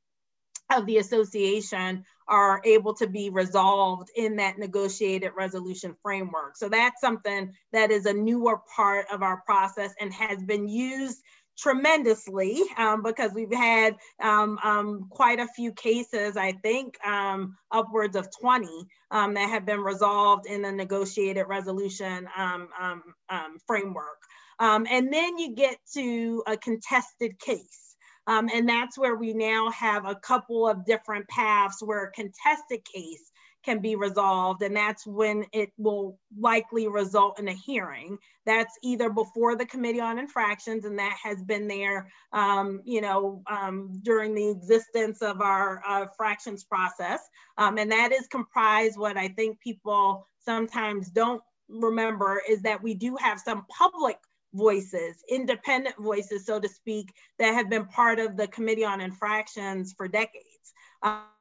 of 0.71 0.87
the 0.87 0.99
association 0.99 2.05
are 2.29 2.61
able 2.65 2.95
to 2.95 3.07
be 3.07 3.31
resolved 3.31 4.11
in 4.15 4.37
that 4.37 4.59
negotiated 4.59 5.33
resolution 5.37 5.97
framework. 6.03 6.57
So 6.57 6.69
that's 6.69 7.01
something 7.01 7.55
that 7.73 7.91
is 7.91 8.05
a 8.05 8.13
newer 8.13 8.61
part 8.77 9.07
of 9.11 9.23
our 9.23 9.43
process 9.47 9.95
and 9.99 10.13
has 10.13 10.43
been 10.43 10.69
used 10.69 11.23
tremendously 11.59 12.63
um, 12.77 13.03
because 13.03 13.33
we've 13.33 13.53
had 13.53 13.97
um, 14.23 14.59
um, 14.63 15.07
quite 15.11 15.41
a 15.41 15.49
few 15.49 15.73
cases, 15.73 16.37
I 16.37 16.53
think 16.53 16.95
um, 17.05 17.57
upwards 17.73 18.15
of 18.15 18.29
20 18.41 18.69
um, 19.11 19.35
that 19.35 19.49
have 19.49 19.67
been 19.67 19.81
resolved 19.81 20.47
in 20.47 20.63
the 20.63 20.71
negotiated 20.71 21.47
resolution 21.49 22.29
um, 24.59 24.87
and 24.91 25.13
then 25.13 25.39
you 25.39 25.55
get 25.55 25.79
to 25.95 26.43
a 26.47 26.57
contested 26.57 27.39
case. 27.39 27.97
Um, 28.27 28.51
and 28.53 28.69
that's 28.69 28.99
where 28.99 29.17
we 29.17 29.33
now 29.33 29.71
have 29.71 30.05
a 30.05 30.15
couple 30.15 30.69
of 30.69 30.85
different 30.85 31.27
paths 31.29 31.83
where 31.83 32.05
a 32.05 32.13
contested 32.13 32.85
case 32.85 33.33
can 33.65 33.81
be 33.81 33.97
resolved. 33.97 34.63
And 34.63 34.77
that's 34.77 35.07
when 35.07 35.45
it 35.53 35.71
will 35.79 36.19
likely 36.39 36.89
result 36.89 37.39
in 37.39 37.49
a 37.49 37.53
hearing. 37.55 38.19
That's 38.45 38.79
either 38.83 39.09
before 39.11 39.57
the 39.57 39.67
Committee 39.67 40.01
on 40.01 40.19
Infractions, 40.19 40.85
and 40.85 40.99
that 40.99 41.17
has 41.23 41.43
been 41.43 41.69
there, 41.69 42.11
um, 42.33 42.81
you 42.85 43.01
know, 43.01 43.43
um, 43.51 43.99
during 44.03 44.35
the 44.35 44.51
existence 44.51 45.23
of 45.23 45.41
our 45.41 45.83
uh, 45.87 46.07
fractions 46.17 46.65
process. 46.65 47.21
Um, 47.57 47.79
and 47.79 47.91
that 47.91 48.13
is 48.13 48.27
comprised 48.29 48.99
what 48.99 49.17
I 49.17 49.29
think 49.29 49.59
people 49.61 50.27
sometimes 50.45 51.11
don't 51.11 51.43
remember 51.69 52.41
is 52.49 52.63
that 52.63 52.83
we 52.83 52.95
do 52.95 53.17
have 53.21 53.41
some 53.41 53.67
public 53.69 54.17
voices, 54.55 55.17
independent 55.29 55.97
voices, 55.99 56.47
so 56.47 56.59
to 56.59 56.69
speak, 56.69 57.13
that 57.39 57.55
have 57.55 57.69
been 57.69 57.87
part 57.87 58.19
of 58.19 58.37
the 58.37 58.49
Committee 58.49 58.85
on 58.85 59.01
Infractions 59.01 59.93
for 59.97 60.09
decades. 60.09 60.73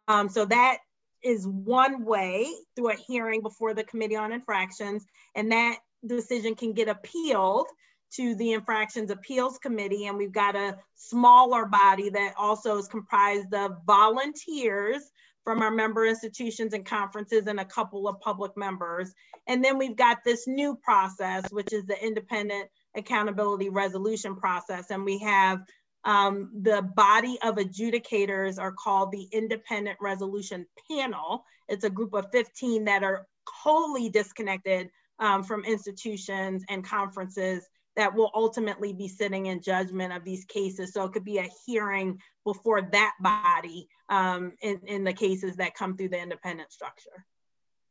Um, 0.08 0.30
so 0.30 0.46
that 0.46 0.78
is 1.24 1.48
one 1.48 2.06
way 2.06 2.48
through 2.76 2.92
a 2.92 2.96
hearing 2.96 3.42
before 3.42 3.74
the 3.74 3.84
Committee 3.84 4.16
on 4.16 4.32
Infractions, 4.32 5.06
and 5.36 5.52
that 5.52 5.78
decision 6.06 6.56
can 6.56 6.74
get 6.74 6.90
appealed 6.90 7.68
to 8.14 8.36
the 8.36 8.54
Infractions 8.54 9.12
Appeals 9.12 9.58
Committee, 9.58 10.08
and 10.08 10.18
we've 10.18 10.32
got 10.32 10.56
a 10.56 10.78
smaller 10.96 11.66
body 11.66 12.10
that 12.10 12.34
also 12.38 12.78
is 12.78 12.88
comprised 12.88 13.54
of 13.54 13.78
volunteers 13.86 15.02
from 15.48 15.62
our 15.62 15.72
member 15.72 16.06
institutions 16.06 16.74
and 16.74 16.86
conferences 16.86 17.48
and 17.48 17.58
a 17.62 17.64
couple 17.64 18.06
of 18.06 18.20
public 18.20 18.52
members. 18.58 19.14
And 19.48 19.64
then 19.64 19.78
we've 19.78 19.96
got 19.96 20.18
this 20.26 20.46
new 20.46 20.76
process, 20.76 21.50
which 21.52 21.72
is 21.72 21.86
the 21.86 21.96
independent 22.06 22.68
accountability 22.98 23.70
resolution 23.70 24.36
process. 24.36 24.92
And 24.92 25.06
we 25.06 25.20
have 25.20 25.62
um, 26.04 26.52
the 26.64 26.82
body 26.82 27.40
of 27.44 27.56
adjudicators 27.56 28.60
are 28.60 28.74
called 28.74 29.14
the 29.14 29.30
Independent 29.32 29.98
Resolution 30.02 30.66
Panel. 30.92 31.46
It's 31.70 31.86
a 31.86 31.90
group 31.90 32.14
of 32.14 32.26
15 32.34 32.84
that 32.84 33.04
are 33.04 33.26
wholly 33.48 34.10
disconnected 34.10 34.90
um, 35.20 35.44
from 35.44 35.64
institutions 35.64 36.66
and 36.68 36.84
conferences 36.84 37.66
that 37.98 38.14
will 38.14 38.32
ultimately 38.34 38.94
be 38.94 39.08
sitting 39.08 39.48
in 39.48 39.62
judgment 39.62 40.14
of 40.14 40.24
these 40.24 40.46
cases. 40.46 40.94
So 40.94 41.04
it 41.04 41.12
could 41.12 41.26
be 41.26 41.40
a 41.40 41.50
hearing 41.66 42.22
before 42.46 42.84
that 42.94 43.14
body 43.20 43.90
um, 44.10 44.54
in, 44.62 44.80
in 44.86 45.04
the 45.04 45.14
cases 45.14 45.58
that 45.58 45.76
come 45.76 45.98
through 45.98 46.10
the 46.10 46.22
independent 46.22 46.72
structure. 46.72 47.26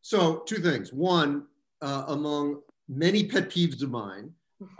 So 0.02 0.38
two 0.46 0.58
things. 0.58 0.92
One, 0.92 1.46
uh, 1.82 2.04
among 2.08 2.62
many 2.88 3.26
pet 3.26 3.50
peeves 3.50 3.82
of 3.82 3.90
mine, 3.90 4.30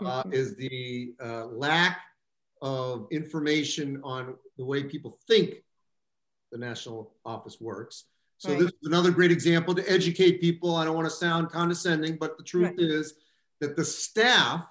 uh, 0.03 0.23
is 0.31 0.55
the 0.55 1.13
uh, 1.23 1.45
lack 1.47 1.99
of 2.61 3.07
information 3.11 4.01
on 4.03 4.35
the 4.57 4.65
way 4.65 4.83
people 4.83 5.19
think 5.27 5.55
the 6.51 6.57
national 6.57 7.13
office 7.25 7.59
works. 7.59 8.05
So 8.37 8.49
right. 8.49 8.59
this 8.59 8.69
is 8.69 8.87
another 8.87 9.11
great 9.11 9.31
example 9.31 9.75
to 9.75 9.91
educate 9.91 10.41
people. 10.41 10.75
I 10.75 10.85
don't 10.85 10.95
want 10.95 11.07
to 11.07 11.15
sound 11.15 11.49
condescending, 11.49 12.17
but 12.17 12.37
the 12.37 12.43
truth 12.43 12.69
right. 12.69 12.79
is 12.79 13.15
that 13.59 13.75
the 13.75 13.85
staff 13.85 14.65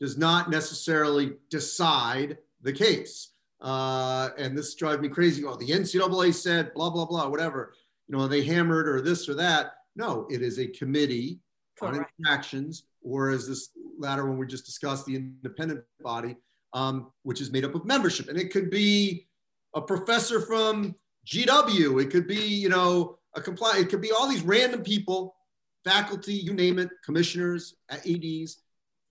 does 0.00 0.18
not 0.18 0.50
necessarily 0.50 1.34
decide 1.50 2.38
the 2.62 2.72
case. 2.72 3.30
Uh, 3.60 4.30
and 4.36 4.56
this 4.56 4.74
drives 4.74 5.00
me 5.00 5.08
crazy. 5.08 5.44
Oh, 5.44 5.56
the 5.56 5.68
NCAA 5.68 6.34
said 6.34 6.74
blah, 6.74 6.90
blah, 6.90 7.06
blah, 7.06 7.28
whatever. 7.28 7.74
You 8.08 8.16
know, 8.16 8.28
they 8.28 8.42
hammered 8.42 8.88
or 8.88 9.00
this 9.00 9.28
or 9.28 9.34
that. 9.34 9.74
No, 9.96 10.26
it 10.30 10.42
is 10.42 10.58
a 10.58 10.66
committee 10.66 11.40
Correct. 11.78 11.96
on 11.96 12.06
infractions 12.18 12.84
or 13.02 13.30
as 13.30 13.46
this 13.46 13.70
latter 13.98 14.26
one 14.26 14.38
we 14.38 14.46
just 14.46 14.66
discussed, 14.66 15.06
the 15.06 15.16
independent 15.16 15.84
body, 16.00 16.36
um, 16.72 17.12
which 17.22 17.40
is 17.40 17.52
made 17.52 17.64
up 17.64 17.74
of 17.74 17.84
membership. 17.84 18.28
And 18.28 18.38
it 18.38 18.52
could 18.52 18.70
be 18.70 19.26
a 19.74 19.80
professor 19.80 20.40
from 20.40 20.94
GW, 21.26 22.02
it 22.02 22.10
could 22.10 22.26
be, 22.26 22.46
you 22.46 22.68
know, 22.68 23.18
a 23.34 23.40
comply, 23.40 23.78
it 23.78 23.88
could 23.88 24.00
be 24.00 24.12
all 24.12 24.28
these 24.28 24.42
random 24.42 24.82
people, 24.82 25.36
faculty, 25.84 26.34
you 26.34 26.52
name 26.52 26.78
it, 26.78 26.90
commissioners, 27.04 27.74
ADs 27.90 28.63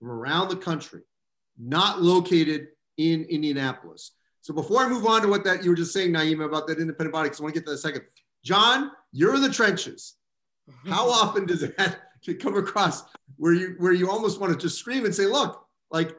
from 0.04 0.12
around 0.12 0.48
the 0.48 0.56
country, 0.56 1.00
not 1.58 2.02
located 2.02 2.68
in 2.98 3.24
Indianapolis. 3.24 4.12
So 4.42 4.52
before 4.52 4.82
I 4.82 4.88
move 4.88 5.06
on 5.06 5.22
to 5.22 5.28
what 5.28 5.44
that 5.44 5.64
you 5.64 5.70
were 5.70 5.76
just 5.76 5.92
saying, 5.92 6.12
Naima, 6.12 6.44
about 6.44 6.66
that 6.66 6.78
independent 6.78 7.12
body, 7.12 7.28
because 7.28 7.40
I 7.40 7.44
want 7.44 7.54
to 7.54 7.60
get 7.60 7.66
to 7.66 7.72
that 7.72 7.78
second. 7.78 8.02
John, 8.44 8.90
you're 9.12 9.34
in 9.34 9.40
the 9.40 9.48
trenches. 9.48 10.16
Mm-hmm. 10.70 10.92
How 10.92 11.08
often 11.08 11.46
does 11.46 11.60
that 11.60 11.98
come 12.40 12.56
across 12.56 13.04
where 13.36 13.54
you 13.54 13.76
where 13.78 13.92
you 13.92 14.10
almost 14.10 14.40
want 14.40 14.52
to 14.52 14.58
just 14.58 14.78
scream 14.78 15.06
and 15.06 15.14
say, 15.14 15.26
look, 15.26 15.66
like 15.90 16.14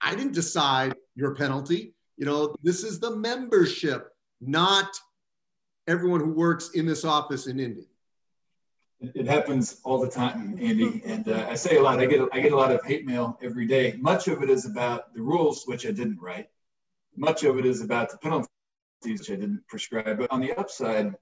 I 0.00 0.14
didn't 0.16 0.34
decide 0.34 0.94
your 1.14 1.34
penalty. 1.34 1.94
You 2.16 2.26
know, 2.26 2.56
this 2.62 2.82
is 2.82 2.98
the 2.98 3.14
membership, 3.14 4.08
not 4.40 4.88
everyone 5.86 6.20
who 6.20 6.32
works 6.32 6.70
in 6.70 6.84
this 6.84 7.04
office 7.04 7.46
in 7.46 7.60
Indy. 7.60 7.88
It 9.00 9.26
happens 9.26 9.80
all 9.84 10.00
the 10.00 10.10
time, 10.10 10.58
Andy, 10.60 11.02
and 11.04 11.28
uh, 11.28 11.46
I 11.48 11.54
say 11.54 11.76
a 11.76 11.82
lot. 11.82 12.00
I 12.00 12.06
get 12.06 12.20
I 12.32 12.40
get 12.40 12.52
a 12.52 12.56
lot 12.56 12.72
of 12.72 12.84
hate 12.84 13.06
mail 13.06 13.38
every 13.40 13.66
day. 13.66 13.96
Much 14.00 14.26
of 14.26 14.42
it 14.42 14.50
is 14.50 14.66
about 14.66 15.14
the 15.14 15.22
rules, 15.22 15.64
which 15.66 15.86
I 15.86 15.92
didn't 15.92 16.20
write. 16.20 16.48
Much 17.16 17.44
of 17.44 17.58
it 17.58 17.66
is 17.66 17.80
about 17.80 18.10
the 18.10 18.18
penalties, 18.18 18.48
which 19.04 19.30
I 19.30 19.36
didn't 19.36 19.62
prescribe. 19.68 20.18
But 20.18 20.32
on 20.32 20.40
the 20.40 20.52
upside, 20.58 21.14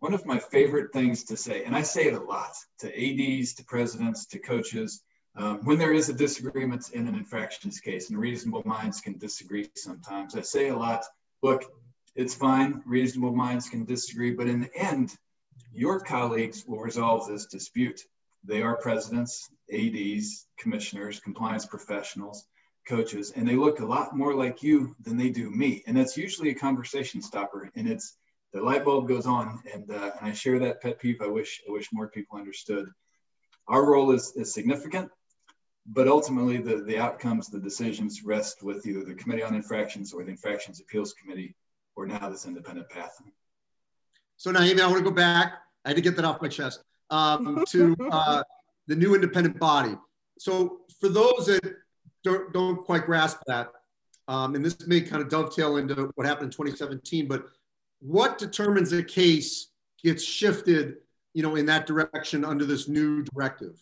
one 0.00 0.14
of 0.14 0.24
my 0.24 0.38
favorite 0.38 0.92
things 0.92 1.24
to 1.24 1.36
say, 1.36 1.64
and 1.64 1.76
I 1.76 1.82
say 1.82 2.06
it 2.06 2.14
a 2.14 2.20
lot 2.20 2.54
to 2.78 2.88
ADs, 2.88 3.52
to 3.54 3.64
presidents, 3.64 4.24
to 4.26 4.38
coaches, 4.38 5.02
um, 5.36 5.58
when 5.64 5.78
there 5.78 5.92
is 5.92 6.08
a 6.08 6.14
disagreement 6.14 6.90
in 6.92 7.06
an 7.08 7.14
infractions 7.14 7.78
case, 7.78 8.08
and 8.08 8.18
reasonable 8.18 8.62
minds 8.64 9.00
can 9.00 9.18
disagree 9.18 9.68
sometimes, 9.76 10.34
I 10.34 10.40
say 10.40 10.68
a 10.68 10.76
lot, 10.76 11.04
look, 11.42 11.64
it's 12.14 12.34
fine, 12.34 12.82
reasonable 12.86 13.34
minds 13.34 13.68
can 13.68 13.84
disagree, 13.84 14.30
but 14.30 14.48
in 14.48 14.60
the 14.60 14.74
end, 14.74 15.16
your 15.72 16.00
colleagues 16.00 16.64
will 16.66 16.80
resolve 16.80 17.26
this 17.26 17.46
dispute. 17.46 18.00
They 18.44 18.62
are 18.62 18.76
presidents, 18.76 19.50
ADs, 19.72 20.46
commissioners, 20.58 21.20
compliance 21.20 21.66
professionals, 21.66 22.46
coaches, 22.88 23.32
and 23.36 23.46
they 23.46 23.56
look 23.56 23.80
a 23.80 23.86
lot 23.86 24.16
more 24.16 24.34
like 24.34 24.62
you 24.62 24.94
than 25.00 25.16
they 25.16 25.30
do 25.30 25.50
me. 25.50 25.82
And 25.86 25.96
that's 25.96 26.16
usually 26.16 26.50
a 26.50 26.54
conversation 26.54 27.20
stopper. 27.20 27.70
And 27.76 27.88
it's 27.88 28.16
the 28.52 28.62
light 28.62 28.84
bulb 28.84 29.08
goes 29.08 29.26
on, 29.26 29.62
and, 29.72 29.90
uh, 29.90 30.12
and 30.18 30.30
I 30.30 30.32
share 30.32 30.58
that 30.60 30.80
pet 30.80 30.98
peeve. 30.98 31.20
I 31.20 31.26
wish 31.26 31.60
I 31.68 31.72
wish 31.72 31.92
more 31.92 32.08
people 32.08 32.38
understood. 32.38 32.88
Our 33.66 33.84
role 33.84 34.12
is, 34.12 34.32
is 34.36 34.54
significant, 34.54 35.10
but 35.86 36.08
ultimately 36.08 36.56
the, 36.56 36.82
the 36.82 36.98
outcomes, 36.98 37.48
the 37.48 37.60
decisions 37.60 38.22
rest 38.24 38.62
with 38.62 38.86
either 38.86 39.04
the 39.04 39.14
Committee 39.14 39.42
on 39.42 39.54
Infractions 39.54 40.14
or 40.14 40.24
the 40.24 40.30
Infractions 40.30 40.80
Appeals 40.80 41.12
Committee, 41.12 41.54
or 41.94 42.06
now 42.06 42.30
this 42.30 42.46
independent 42.46 42.88
path. 42.88 43.20
So 44.38 44.52
Naima, 44.52 44.80
I 44.80 44.86
want 44.86 44.98
to 44.98 45.04
go 45.04 45.10
back. 45.10 45.54
I 45.84 45.90
had 45.90 45.96
to 45.96 46.02
get 46.02 46.16
that 46.16 46.24
off 46.24 46.40
my 46.40 46.48
chest. 46.48 46.82
Um, 47.10 47.64
to 47.68 47.96
uh, 48.12 48.42
the 48.86 48.94
new 48.94 49.14
independent 49.14 49.58
body. 49.58 49.96
So 50.38 50.80
for 51.00 51.08
those 51.08 51.46
that 51.46 51.60
don't, 52.22 52.52
don't 52.52 52.84
quite 52.84 53.04
grasp 53.04 53.40
that, 53.46 53.72
um, 54.28 54.54
and 54.54 54.64
this 54.64 54.86
may 54.86 55.00
kind 55.00 55.22
of 55.22 55.28
dovetail 55.28 55.78
into 55.78 56.10
what 56.14 56.26
happened 56.26 56.46
in 56.46 56.50
2017, 56.50 57.26
but 57.26 57.46
what 58.00 58.38
determines 58.38 58.92
a 58.92 59.02
case 59.02 59.68
gets 60.04 60.22
shifted, 60.22 60.96
you 61.34 61.42
know, 61.42 61.56
in 61.56 61.66
that 61.66 61.86
direction 61.86 62.44
under 62.44 62.64
this 62.64 62.88
new 62.88 63.24
directive? 63.24 63.74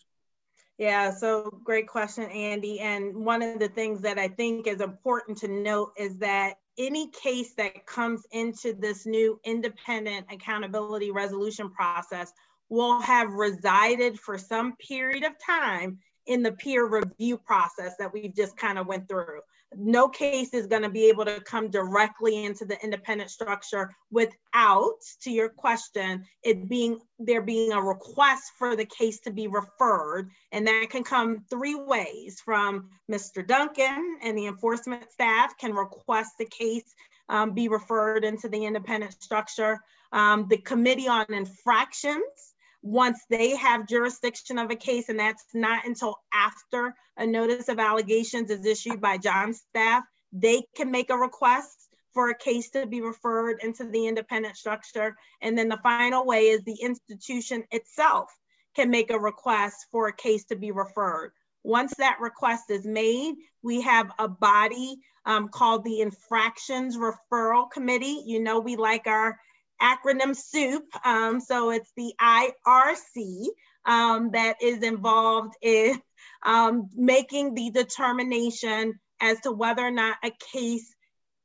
Yeah, 0.78 1.10
so 1.10 1.58
great 1.64 1.88
question, 1.88 2.24
Andy. 2.24 2.80
And 2.80 3.14
one 3.14 3.42
of 3.42 3.58
the 3.58 3.68
things 3.68 4.00
that 4.02 4.18
I 4.18 4.28
think 4.28 4.66
is 4.66 4.80
important 4.80 5.38
to 5.38 5.48
note 5.48 5.92
is 5.98 6.18
that 6.18 6.54
any 6.78 7.08
case 7.10 7.54
that 7.54 7.86
comes 7.86 8.22
into 8.32 8.74
this 8.74 9.06
new 9.06 9.40
independent 9.44 10.26
accountability 10.30 11.10
resolution 11.10 11.70
process 11.70 12.32
will 12.68 13.00
have 13.00 13.32
resided 13.32 14.18
for 14.18 14.36
some 14.36 14.74
period 14.76 15.24
of 15.24 15.32
time 15.44 15.98
in 16.26 16.42
the 16.42 16.52
peer 16.52 16.86
review 16.86 17.38
process 17.38 17.94
that 17.98 18.12
we've 18.12 18.34
just 18.34 18.56
kind 18.56 18.78
of 18.78 18.86
went 18.86 19.08
through 19.08 19.40
no 19.74 20.08
case 20.08 20.54
is 20.54 20.66
going 20.66 20.82
to 20.82 20.88
be 20.88 21.08
able 21.08 21.24
to 21.24 21.40
come 21.40 21.70
directly 21.70 22.44
into 22.44 22.64
the 22.64 22.82
independent 22.82 23.30
structure 23.30 23.94
without 24.10 25.00
to 25.22 25.30
your 25.30 25.48
question 25.48 26.24
it 26.42 26.68
being 26.68 26.98
there 27.18 27.42
being 27.42 27.72
a 27.72 27.82
request 27.82 28.52
for 28.58 28.76
the 28.76 28.86
case 28.86 29.20
to 29.20 29.32
be 29.32 29.48
referred. 29.48 30.30
And 30.52 30.66
that 30.66 30.86
can 30.90 31.02
come 31.02 31.44
three 31.50 31.74
ways 31.74 32.40
from 32.44 32.90
mr 33.10 33.46
duncan 33.46 34.18
and 34.22 34.38
the 34.38 34.46
enforcement 34.46 35.10
staff 35.10 35.56
can 35.58 35.74
request 35.74 36.32
the 36.38 36.46
case 36.46 36.94
um, 37.28 37.52
be 37.52 37.68
referred 37.68 38.24
into 38.24 38.48
the 38.48 38.64
independent 38.64 39.20
structure. 39.22 39.80
Um, 40.12 40.46
the 40.48 40.58
committee 40.58 41.08
on 41.08 41.26
infractions 41.28 42.54
once 42.86 43.18
they 43.28 43.56
have 43.56 43.88
jurisdiction 43.88 44.58
of 44.58 44.70
a 44.70 44.76
case, 44.76 45.08
and 45.08 45.18
that's 45.18 45.44
not 45.52 45.84
until 45.84 46.16
after 46.32 46.94
a 47.16 47.26
notice 47.26 47.68
of 47.68 47.80
allegations 47.80 48.50
is 48.50 48.64
issued 48.64 49.00
by 49.00 49.18
John's 49.18 49.60
staff, 49.68 50.04
they 50.32 50.62
can 50.76 50.92
make 50.92 51.10
a 51.10 51.16
request 51.16 51.88
for 52.14 52.30
a 52.30 52.38
case 52.38 52.70
to 52.70 52.86
be 52.86 53.00
referred 53.00 53.58
into 53.62 53.84
the 53.84 54.06
independent 54.06 54.56
structure. 54.56 55.16
And 55.42 55.58
then 55.58 55.68
the 55.68 55.80
final 55.82 56.24
way 56.24 56.46
is 56.46 56.62
the 56.62 56.78
institution 56.80 57.64
itself 57.72 58.30
can 58.76 58.88
make 58.88 59.10
a 59.10 59.18
request 59.18 59.86
for 59.90 60.06
a 60.06 60.12
case 60.12 60.44
to 60.46 60.56
be 60.56 60.70
referred. 60.70 61.32
Once 61.64 61.92
that 61.98 62.18
request 62.20 62.70
is 62.70 62.86
made, 62.86 63.34
we 63.62 63.80
have 63.80 64.12
a 64.20 64.28
body 64.28 64.96
um, 65.24 65.48
called 65.48 65.82
the 65.82 66.00
Infractions 66.02 66.96
Referral 66.96 67.68
Committee. 67.68 68.22
You 68.24 68.40
know, 68.40 68.60
we 68.60 68.76
like 68.76 69.08
our 69.08 69.40
acronym 69.80 70.36
soup. 70.36 70.84
Um, 71.04 71.40
so 71.40 71.70
it's 71.70 71.90
the 71.96 72.14
IRC 72.20 73.46
um, 73.84 74.30
that 74.32 74.56
is 74.62 74.82
involved 74.82 75.54
in 75.62 76.00
um, 76.44 76.88
making 76.94 77.54
the 77.54 77.70
determination 77.70 78.98
as 79.20 79.40
to 79.40 79.52
whether 79.52 79.82
or 79.82 79.90
not 79.90 80.16
a 80.24 80.30
case 80.52 80.94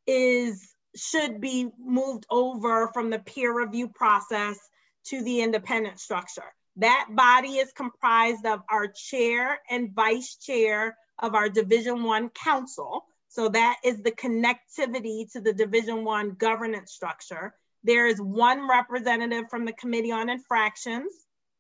is 0.08 0.68
should 0.96 1.40
be 1.40 1.70
moved 1.80 2.26
over 2.30 2.90
from 2.94 3.10
the 3.10 3.20
peer 3.20 3.58
review 3.58 3.88
process 3.88 4.58
to 5.06 5.24
the 5.24 5.42
independent 5.42 6.00
structure. 6.00 6.44
That 6.78 7.08
body 7.10 7.58
is 7.58 7.72
comprised 7.72 8.46
of 8.46 8.62
our 8.70 8.88
chair 8.88 9.60
and 9.70 9.94
vice 9.94 10.36
chair 10.36 10.98
of 11.20 11.36
our 11.36 11.50
Division 11.50 12.04
One 12.04 12.30
Council. 12.30 13.06
So 13.30 13.50
that 13.50 13.78
is 13.86 14.02
the 14.02 14.12
connectivity 14.12 15.32
to 15.32 15.42
the 15.42 15.54
Division 15.54 16.04
One 16.04 16.32
governance 16.32 16.92
structure. 16.92 17.54
There 17.84 18.08
is 18.08 18.22
one 18.22 18.68
representative 18.68 19.46
from 19.50 19.66
the 19.66 19.74
Committee 19.74 20.12
on 20.12 20.30
Infractions, 20.30 21.12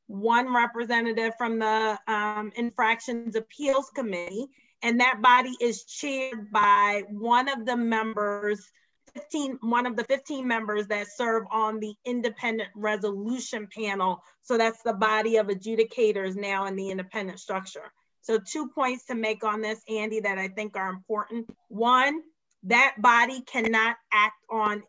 one 0.08 0.54
representative 0.54 1.34
from 1.38 1.60
the 1.60 1.98
um, 2.08 2.51
Infractions 2.56 3.36
Appeals 3.36 3.90
Committee, 3.96 4.48
and 4.84 5.00
that 5.00 5.22
body 5.22 5.56
is 5.60 5.84
chaired 5.86 6.51
by 6.51 7.04
one 7.10 7.48
of 7.50 7.66
the 7.66 7.78
members, 7.78 8.72
15, 9.13 9.60
one 9.62 9.86
of 9.86 9.96
the 9.96 10.04
15 10.04 10.48
members 10.48 10.88
that 10.88 11.08
serve 11.16 11.44
on 11.51 11.80
the 11.80 11.94
independent 12.06 12.70
resolution 12.75 13.68
panel. 13.75 14.22
So 14.44 14.57
that's 14.57 14.81
the 14.84 14.94
body 14.94 15.38
of 15.38 15.48
adjudicators 15.48 16.36
now 16.36 16.66
in 16.66 16.75
the 16.75 16.90
independent 16.90 17.40
structure. 17.40 17.92
So 18.22 18.38
two 18.38 18.70
points 18.70 19.05
to 19.05 19.16
make 19.16 19.44
on 19.44 19.62
this, 19.62 19.81
Andy, 19.90 20.20
that 20.22 20.38
I 20.38 20.48
think 20.50 20.75
are 20.77 20.90
important. 20.90 21.50
One, 21.70 22.22
that 22.64 22.96
body 23.00 23.42
cannot 23.42 23.98
act 24.14 24.38
on 24.50 24.84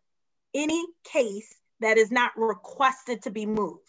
any 0.55 0.85
case 1.05 1.53
that 1.81 1.99
is 1.99 2.11
not 2.11 2.33
requested 2.37 3.23
to 3.23 3.31
be 3.31 3.47
moved. 3.47 3.81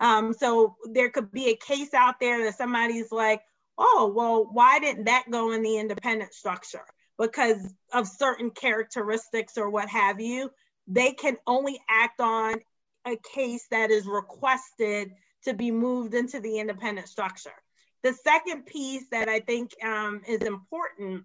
Um, 0.00 0.32
so 0.32 0.76
there 0.92 1.10
could 1.10 1.30
be 1.30 1.50
a 1.50 1.56
case 1.56 1.94
out 1.94 2.18
there 2.18 2.44
that 2.44 2.56
somebody's 2.56 3.12
like, 3.12 3.42
oh, 3.78 4.12
well, 4.14 4.48
why 4.50 4.78
didn't 4.80 5.04
that 5.04 5.30
go 5.30 5.52
in 5.52 5.62
the 5.62 5.78
independent 5.78 6.34
structure? 6.34 6.84
Because 7.18 7.72
of 7.92 8.08
certain 8.08 8.50
characteristics 8.50 9.56
or 9.56 9.70
what 9.70 9.88
have 9.88 10.20
you, 10.20 10.50
they 10.88 11.12
can 11.12 11.36
only 11.46 11.78
act 11.88 12.20
on 12.20 12.54
a 13.06 13.16
case 13.34 13.66
that 13.70 13.90
is 13.90 14.06
requested 14.06 15.12
to 15.44 15.54
be 15.54 15.70
moved 15.70 16.14
into 16.14 16.40
the 16.40 16.58
independent 16.58 17.08
structure. 17.08 17.50
The 18.02 18.12
second 18.12 18.66
piece 18.66 19.04
that 19.10 19.28
I 19.28 19.40
think 19.40 19.70
um, 19.84 20.22
is 20.26 20.42
important 20.42 21.24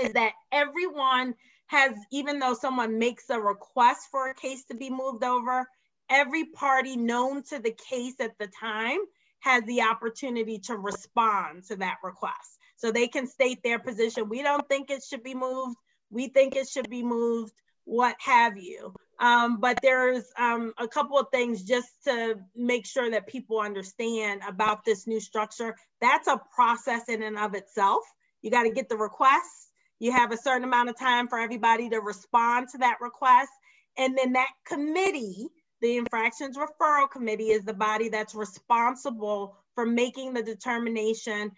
is 0.00 0.12
that 0.14 0.32
everyone 0.52 1.34
has, 1.70 1.92
even 2.10 2.40
though 2.40 2.54
someone 2.54 2.98
makes 2.98 3.30
a 3.30 3.38
request 3.38 4.08
for 4.10 4.28
a 4.28 4.34
case 4.34 4.64
to 4.64 4.74
be 4.74 4.90
moved 4.90 5.22
over, 5.22 5.68
every 6.10 6.44
party 6.46 6.96
known 6.96 7.44
to 7.44 7.60
the 7.60 7.72
case 7.88 8.14
at 8.18 8.36
the 8.38 8.48
time 8.60 8.98
has 9.38 9.62
the 9.64 9.82
opportunity 9.82 10.58
to 10.58 10.76
respond 10.76 11.62
to 11.64 11.76
that 11.76 11.98
request. 12.02 12.58
So 12.76 12.90
they 12.90 13.06
can 13.06 13.28
state 13.28 13.62
their 13.62 13.78
position. 13.78 14.28
We 14.28 14.42
don't 14.42 14.68
think 14.68 14.90
it 14.90 15.04
should 15.08 15.22
be 15.22 15.34
moved. 15.34 15.76
We 16.10 16.26
think 16.26 16.56
it 16.56 16.68
should 16.68 16.90
be 16.90 17.04
moved, 17.04 17.52
what 17.84 18.16
have 18.18 18.56
you. 18.58 18.92
Um, 19.20 19.60
but 19.60 19.78
there's 19.80 20.24
um, 20.36 20.72
a 20.76 20.88
couple 20.88 21.20
of 21.20 21.28
things 21.30 21.62
just 21.62 21.88
to 22.04 22.34
make 22.56 22.84
sure 22.84 23.08
that 23.12 23.28
people 23.28 23.60
understand 23.60 24.40
about 24.48 24.84
this 24.84 25.06
new 25.06 25.20
structure. 25.20 25.76
That's 26.00 26.26
a 26.26 26.40
process 26.52 27.08
in 27.08 27.22
and 27.22 27.38
of 27.38 27.54
itself. 27.54 28.02
You 28.42 28.50
got 28.50 28.64
to 28.64 28.70
get 28.70 28.88
the 28.88 28.96
request 28.96 29.69
you 30.00 30.10
have 30.10 30.32
a 30.32 30.36
certain 30.36 30.64
amount 30.64 30.88
of 30.88 30.98
time 30.98 31.28
for 31.28 31.38
everybody 31.38 31.88
to 31.90 32.00
respond 32.00 32.68
to 32.70 32.78
that 32.78 32.98
request. 33.00 33.50
And 33.98 34.16
then 34.16 34.32
that 34.32 34.50
committee, 34.66 35.48
the 35.82 35.98
infractions 35.98 36.56
referral 36.56 37.08
committee, 37.10 37.50
is 37.50 37.64
the 37.64 37.74
body 37.74 38.08
that's 38.08 38.34
responsible 38.34 39.56
for 39.74 39.86
making 39.86 40.32
the 40.32 40.42
determination 40.42 41.52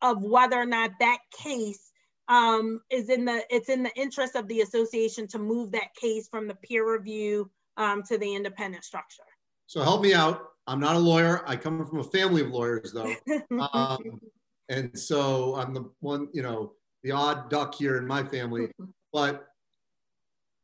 of 0.00 0.22
whether 0.22 0.56
or 0.56 0.66
not 0.66 0.90
that 0.98 1.18
case 1.30 1.92
um, 2.28 2.80
is 2.90 3.10
in 3.10 3.24
the 3.24 3.44
it's 3.50 3.68
in 3.68 3.82
the 3.82 3.94
interest 3.94 4.36
of 4.36 4.48
the 4.48 4.62
association 4.62 5.28
to 5.28 5.38
move 5.38 5.72
that 5.72 5.94
case 6.00 6.28
from 6.28 6.48
the 6.48 6.54
peer 6.54 6.90
review 6.90 7.50
um, 7.76 8.02
to 8.04 8.16
the 8.16 8.34
independent 8.34 8.84
structure. 8.84 9.22
So 9.66 9.82
help 9.82 10.02
me 10.02 10.14
out. 10.14 10.48
I'm 10.66 10.80
not 10.80 10.96
a 10.96 10.98
lawyer. 10.98 11.42
I 11.46 11.56
come 11.56 11.84
from 11.84 11.98
a 11.98 12.04
family 12.04 12.42
of 12.42 12.48
lawyers, 12.48 12.92
though, 12.92 13.14
um, 13.72 14.20
and 14.68 14.98
so 14.98 15.56
I'm 15.56 15.74
the 15.74 15.90
one. 16.00 16.28
You 16.32 16.42
know, 16.42 16.72
the 17.02 17.12
odd 17.12 17.50
duck 17.50 17.74
here 17.74 17.96
in 17.96 18.06
my 18.06 18.22
family. 18.24 18.70
But 19.12 19.46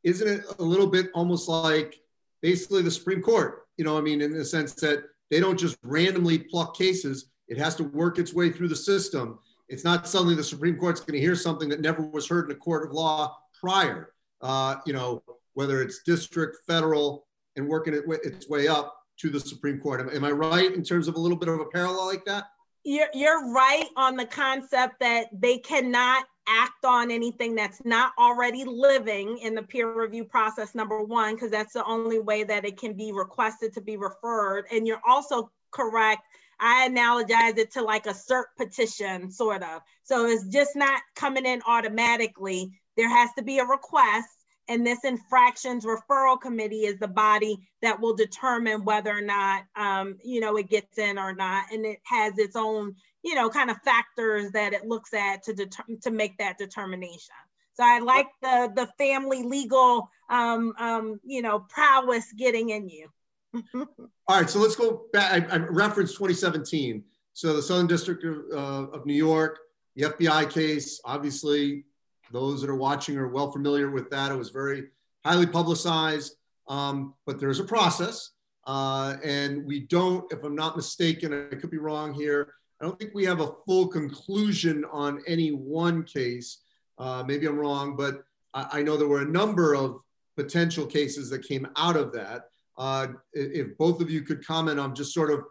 isn't 0.05 0.29
it 0.29 0.45
a 0.59 0.63
little 0.63 0.87
bit 0.87 1.07
almost 1.15 1.49
like 1.49 2.01
basically 2.43 2.83
the 2.83 2.91
Supreme 2.91 3.23
Court? 3.23 3.67
You 3.77 3.85
know, 3.85 3.99
I 3.99 4.01
mean, 4.01 4.21
in 4.21 4.33
the 4.33 4.45
sense 4.45 4.75
that 4.75 5.05
they 5.31 5.41
don't 5.41 5.59
just 5.59 5.77
randomly 5.83 6.39
pluck 6.39 6.77
cases, 6.77 7.31
it 7.49 7.59
has 7.59 7.75
to 7.77 7.85
work 7.85 8.19
its 8.19 8.33
way 8.33 8.51
through 8.51 8.69
the 8.69 8.77
system. 8.77 9.39
It's 9.69 9.85
not 9.85 10.09
suddenly 10.09 10.35
the 10.35 10.45
Supreme 10.45 10.77
Court's 10.77 11.01
going 11.01 11.15
to 11.15 11.21
hear 11.21 11.35
something 11.35 11.69
that 11.69 11.81
never 11.81 12.03
was 12.03 12.27
heard 12.27 12.47
in 12.47 12.57
a 12.57 12.59
court 12.59 12.87
of 12.87 12.93
law 12.93 13.37
prior. 13.61 14.13
Uh, 14.41 14.77
you 14.87 14.93
know, 14.93 15.23
whether 15.55 15.83
it's 15.83 16.03
district, 16.05 16.59
federal, 16.67 17.27
and 17.57 17.67
working 17.67 17.93
it, 17.93 18.05
its 18.23 18.49
way 18.49 18.69
up 18.69 18.95
to 19.19 19.29
the 19.29 19.41
Supreme 19.41 19.81
Court. 19.81 20.01
Am, 20.01 20.09
am 20.11 20.25
I 20.25 20.31
right 20.31 20.73
in 20.73 20.83
terms 20.83 21.09
of 21.09 21.17
a 21.17 21.19
little 21.19 21.37
bit 21.37 21.49
of 21.49 21.61
a 21.61 21.67
parallel 21.67 22.07
like 22.07 22.25
that? 22.25 22.45
You're, 22.89 23.09
you're 23.13 23.53
right 23.53 23.87
on 23.97 24.17
the 24.17 24.25
concept 24.25 25.01
that 25.01 25.27
they 25.33 25.59
cannot 25.59 26.25
act 26.49 26.85
on 26.87 27.11
anything 27.11 27.55
that's 27.55 27.85
not 27.85 28.13
already 28.19 28.65
living 28.65 29.37
in 29.39 29.55
the 29.55 29.63
peer 29.63 29.93
review 29.93 30.25
process, 30.25 30.75
number 30.75 31.03
one, 31.03 31.35
because 31.35 31.51
that's 31.51 31.75
the 31.75 31.85
only 31.85 32.19
way 32.19 32.45
that 32.45 32.65
it 32.65 32.79
can 32.79 32.95
be 32.95 33.13
requested 33.13 33.75
to 33.75 33.83
be 33.83 33.99
referred. 33.99 34.65
And 34.73 34.87
you're 34.87 35.03
also 35.07 35.51
correct. 35.71 36.23
I 36.59 36.89
analogize 36.89 37.59
it 37.59 37.73
to 37.73 37.83
like 37.83 38.07
a 38.07 38.15
cert 38.15 38.45
petition, 38.57 39.31
sort 39.31 39.63
of. 39.63 39.83
So 40.05 40.27
it's 40.27 40.49
just 40.49 40.75
not 40.75 41.03
coming 41.15 41.45
in 41.45 41.61
automatically. 41.67 42.71
There 42.97 43.11
has 43.11 43.29
to 43.37 43.45
be 43.45 43.59
a 43.59 43.67
request 43.67 44.38
and 44.69 44.87
this 44.87 45.05
infractions 45.05 45.85
referral 45.85 46.41
committee 46.41 46.85
is 46.85 46.99
the 46.99 47.09
body 47.09 47.59
that 47.83 48.01
will 48.01 48.15
determine 48.15 48.85
whether 48.85 49.11
or 49.11 49.23
not 49.23 49.65
um, 49.77 50.17
you 50.23 50.41
know 50.41 50.57
it 50.57 50.69
gets 50.69 50.99
in 50.99 51.19
or 51.19 51.35
not. 51.35 51.65
And 51.73 51.85
it 51.85 51.99
has 52.05 52.39
its 52.39 52.57
own 52.57 52.95
you 53.23 53.35
know 53.35 53.49
kind 53.49 53.71
of 53.71 53.79
factors 53.83 54.53
that 54.53 54.73
it 54.73 54.87
looks 54.87 55.15
at 55.15 55.43
to 55.45 55.55
deter- 55.55 55.85
to 56.03 56.11
make 56.11 56.37
that 56.39 56.59
determination. 56.59 57.35
So 57.75 57.85
i 57.85 58.01
like 58.01 58.29
the 58.43 58.73
the 58.75 58.89
family 58.99 59.43
legal 59.43 60.11
um, 60.31 60.75
um, 60.79 61.21
you 61.25 61.43
know 61.43 61.61
prowess 61.61 62.33
getting 62.37 62.71
in 62.71 62.89
you. 62.89 63.09
All 63.75 64.41
right 64.41 64.51
so 64.51 64.59
let's 64.59 64.77
go 64.77 65.05
back 65.13 65.51
i, 65.51 65.55
I 65.55 65.57
referenced 65.57 66.15
2017 66.15 67.03
So 67.33 67.55
the 67.55 67.63
Southern 67.63 67.87
District 67.87 68.23
of, 68.25 68.37
uh, 68.53 68.91
of 68.91 69.07
New 69.07 69.15
York, 69.15 69.61
the 69.95 70.03
FBI 70.03 70.51
case, 70.51 71.01
obviously, 71.05 71.85
those 72.33 72.61
that 72.61 72.71
are 72.71 72.77
watching 72.77 73.17
are 73.17 73.29
well 73.29 73.51
familiar 73.51 73.91
with 73.91 74.11
that. 74.11 74.33
It 74.33 74.37
was 74.37 74.51
very 74.51 74.89
highly 75.25 75.47
publicized, 75.47 76.37
um, 76.69 77.15
but 77.27 77.39
there's 77.39 77.61
a 77.61 77.65
process. 77.65 78.31
Uh, 78.67 79.17
and 79.25 79.65
we 79.65 79.81
don't, 79.81 80.31
if 80.31 80.45
I'm 80.45 80.55
not 80.55 80.77
mistaken, 80.77 81.49
I 81.51 81.57
could 81.57 81.71
be 81.71 81.79
wrong 81.79 82.13
here, 82.13 82.53
I 82.81 82.85
don't 82.85 82.99
think 82.99 83.13
we 83.15 83.25
have 83.25 83.41
a 83.41 83.53
full 83.67 83.89
conclusion 83.89 84.85
on 84.93 85.23
any 85.27 85.51
one 85.51 86.05
case. 86.05 86.59
Uh, 86.99 87.25
maybe 87.27 87.47
I'm 87.47 87.59
wrong, 87.59 87.97
but 87.97 88.23
I, 88.55 88.69
I, 88.73 88.83
know 88.83 88.97
there 88.97 89.09
were 89.09 89.23
a 89.23 89.29
number 89.29 89.75
of 89.75 90.01
potential 90.37 90.87
cases 90.87 91.31
that 91.31 91.47
came 91.47 91.67
out 91.77 91.97
of 91.97 92.13
that. 92.13 92.51
Uh, 92.77 93.09
if 93.33 93.77
both 93.79 94.01
of 94.01 94.11
you 94.11 94.23
could 94.23 94.47
comment 94.47 94.79
on 94.79 94.95
just 94.95 95.13
sort 95.13 95.31
of 95.31 95.45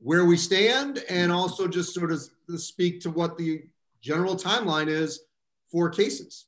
where 0.00 0.26
we 0.26 0.36
stand 0.36 1.02
and 1.08 1.32
also 1.32 1.66
just 1.66 1.94
sort 1.94 2.12
of 2.12 2.22
speak 2.56 3.00
to 3.00 3.10
what 3.10 3.38
the 3.38 3.62
general 4.02 4.36
timeline 4.36 4.88
is 4.88 5.20
for 5.70 5.90
cases. 5.90 6.46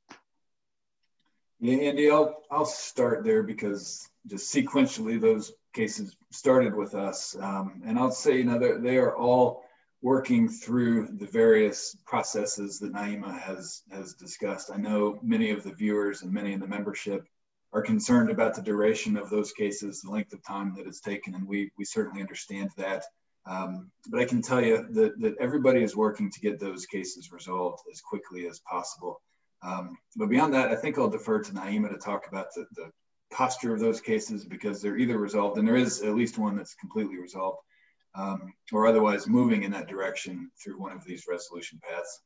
Yeah, 1.61 1.76
Andy, 1.76 2.11
I'll, 2.11 2.42
I'll 2.50 2.64
start 2.64 3.24
there 3.24 3.42
because 3.42 4.09
just 4.26 4.54
sequentially 4.54 5.20
those 5.20 5.52
cases 5.74 6.16
started 6.30 6.74
with 6.74 6.94
us. 6.94 7.37
Um, 7.38 7.83
and 7.85 7.98
I'll 7.98 8.12
say, 8.12 8.38
you 8.38 8.44
know, 8.44 8.78
they 8.78 8.96
are 8.96 9.14
all 9.16 9.62
working 10.02 10.48
through 10.48 11.09
the 11.18 11.26
various 11.26 11.96
processes 12.06 12.78
that 12.78 12.94
Naima 12.94 13.38
has, 13.38 13.83
has 13.92 14.14
discussed. 14.14 14.70
I 14.72 14.78
know 14.78 15.18
many 15.22 15.50
of 15.50 15.62
the 15.62 15.72
viewers 15.72 16.22
and 16.22 16.33
many 16.33 16.54
in 16.54 16.61
the 16.61 16.66
membership 16.66 17.26
are 17.72 17.83
concerned 17.83 18.30
about 18.30 18.54
the 18.54 18.62
duration 18.62 19.16
of 19.16 19.30
those 19.30 19.52
cases, 19.52 20.00
the 20.00 20.11
length 20.11 20.33
of 20.33 20.42
time 20.42 20.74
that 20.76 20.87
it's 20.87 21.00
taken, 21.00 21.35
and 21.35 21.46
we, 21.46 21.70
we 21.78 21.85
certainly 21.85 22.20
understand 22.20 22.70
that. 22.76 23.04
Um, 23.46 23.90
but 24.09 24.20
I 24.20 24.24
can 24.26 24.42
tell 24.42 24.62
you 24.62 24.87
that, 24.90 25.20
that 25.20 25.37
everybody 25.40 25.83
is 25.83 25.96
working 25.96 26.31
to 26.31 26.40
get 26.40 26.61
those 26.61 26.87
cases 26.87 27.33
resolved 27.33 27.83
as 27.90 28.00
quickly 28.00 28.46
as 28.46 28.61
possible. 28.61 29.20
Um, 29.62 29.96
but 30.16 30.29
beyond 30.29 30.55
that, 30.55 30.70
I 30.70 30.76
think 30.76 30.98
I'll 30.98 31.11
defer 31.11 31.42
to 31.42 31.53
Naima 31.53 31.90
to 31.90 31.98
talk 31.98 32.26
about 32.29 32.46
the, 32.55 32.66
the 32.74 32.90
posture 33.31 33.72
of 33.72 33.81
those 33.81 34.00
cases 34.00 34.44
because 34.44 34.81
they're 34.81 34.96
either 34.96 35.18
resolved, 35.18 35.59
and 35.59 35.66
there 35.66 35.76
is 35.76 36.03
at 36.03 36.14
least 36.14 36.38
one 36.38 36.57
that's 36.57 36.74
completely 36.74 37.18
resolved, 37.18 37.59
um, 38.14 38.53
or 38.72 38.87
otherwise 38.87 39.29
moving 39.29 39.62
in 39.62 39.72
that 39.72 39.88
direction 39.88 40.50
through 40.62 40.81
one 40.81 40.92
of 40.92 41.05
these 41.05 41.24
resolution 41.29 41.81
paths. 41.83 42.20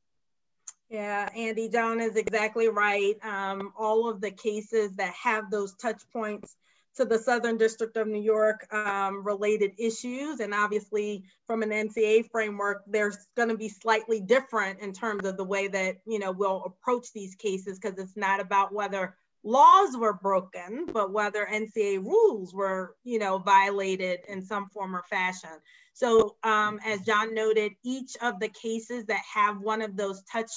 Yeah, 0.88 1.28
Andy, 1.34 1.68
John 1.68 2.00
is 2.00 2.16
exactly 2.16 2.68
right. 2.68 3.16
Um, 3.24 3.72
all 3.76 4.08
of 4.08 4.20
the 4.20 4.30
cases 4.30 4.92
that 4.96 5.12
have 5.14 5.50
those 5.50 5.74
touch 5.74 6.02
points 6.12 6.56
to 6.96 7.04
the 7.04 7.18
Southern 7.18 7.56
District 7.56 7.96
of 7.96 8.06
New 8.06 8.22
York 8.22 8.72
um, 8.72 9.24
related 9.24 9.72
issues. 9.78 10.40
And 10.40 10.54
obviously 10.54 11.24
from 11.46 11.62
an 11.62 11.70
NCA 11.70 12.30
framework, 12.30 12.84
there's 12.86 13.18
gonna 13.36 13.56
be 13.56 13.68
slightly 13.68 14.20
different 14.20 14.80
in 14.80 14.92
terms 14.92 15.24
of 15.24 15.36
the 15.36 15.44
way 15.44 15.68
that, 15.68 15.96
you 16.06 16.18
know, 16.18 16.32
we'll 16.32 16.64
approach 16.64 17.12
these 17.12 17.34
cases 17.34 17.78
because 17.78 17.98
it's 17.98 18.16
not 18.16 18.40
about 18.40 18.72
whether 18.72 19.16
laws 19.42 19.96
were 19.96 20.14
broken, 20.14 20.86
but 20.92 21.12
whether 21.12 21.46
NCA 21.46 22.02
rules 22.04 22.54
were, 22.54 22.96
you 23.04 23.18
know, 23.18 23.38
violated 23.38 24.20
in 24.28 24.42
some 24.42 24.68
form 24.70 24.96
or 24.96 25.04
fashion. 25.10 25.50
So 25.92 26.36
um, 26.42 26.80
as 26.84 27.02
John 27.02 27.34
noted, 27.34 27.72
each 27.84 28.16
of 28.20 28.40
the 28.40 28.48
cases 28.48 29.06
that 29.06 29.22
have 29.32 29.60
one 29.60 29.82
of 29.82 29.96
those 29.96 30.22
touch 30.24 30.50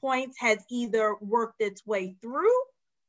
points 0.00 0.36
has 0.40 0.58
either 0.70 1.14
worked 1.20 1.60
its 1.60 1.86
way 1.86 2.16
through 2.22 2.50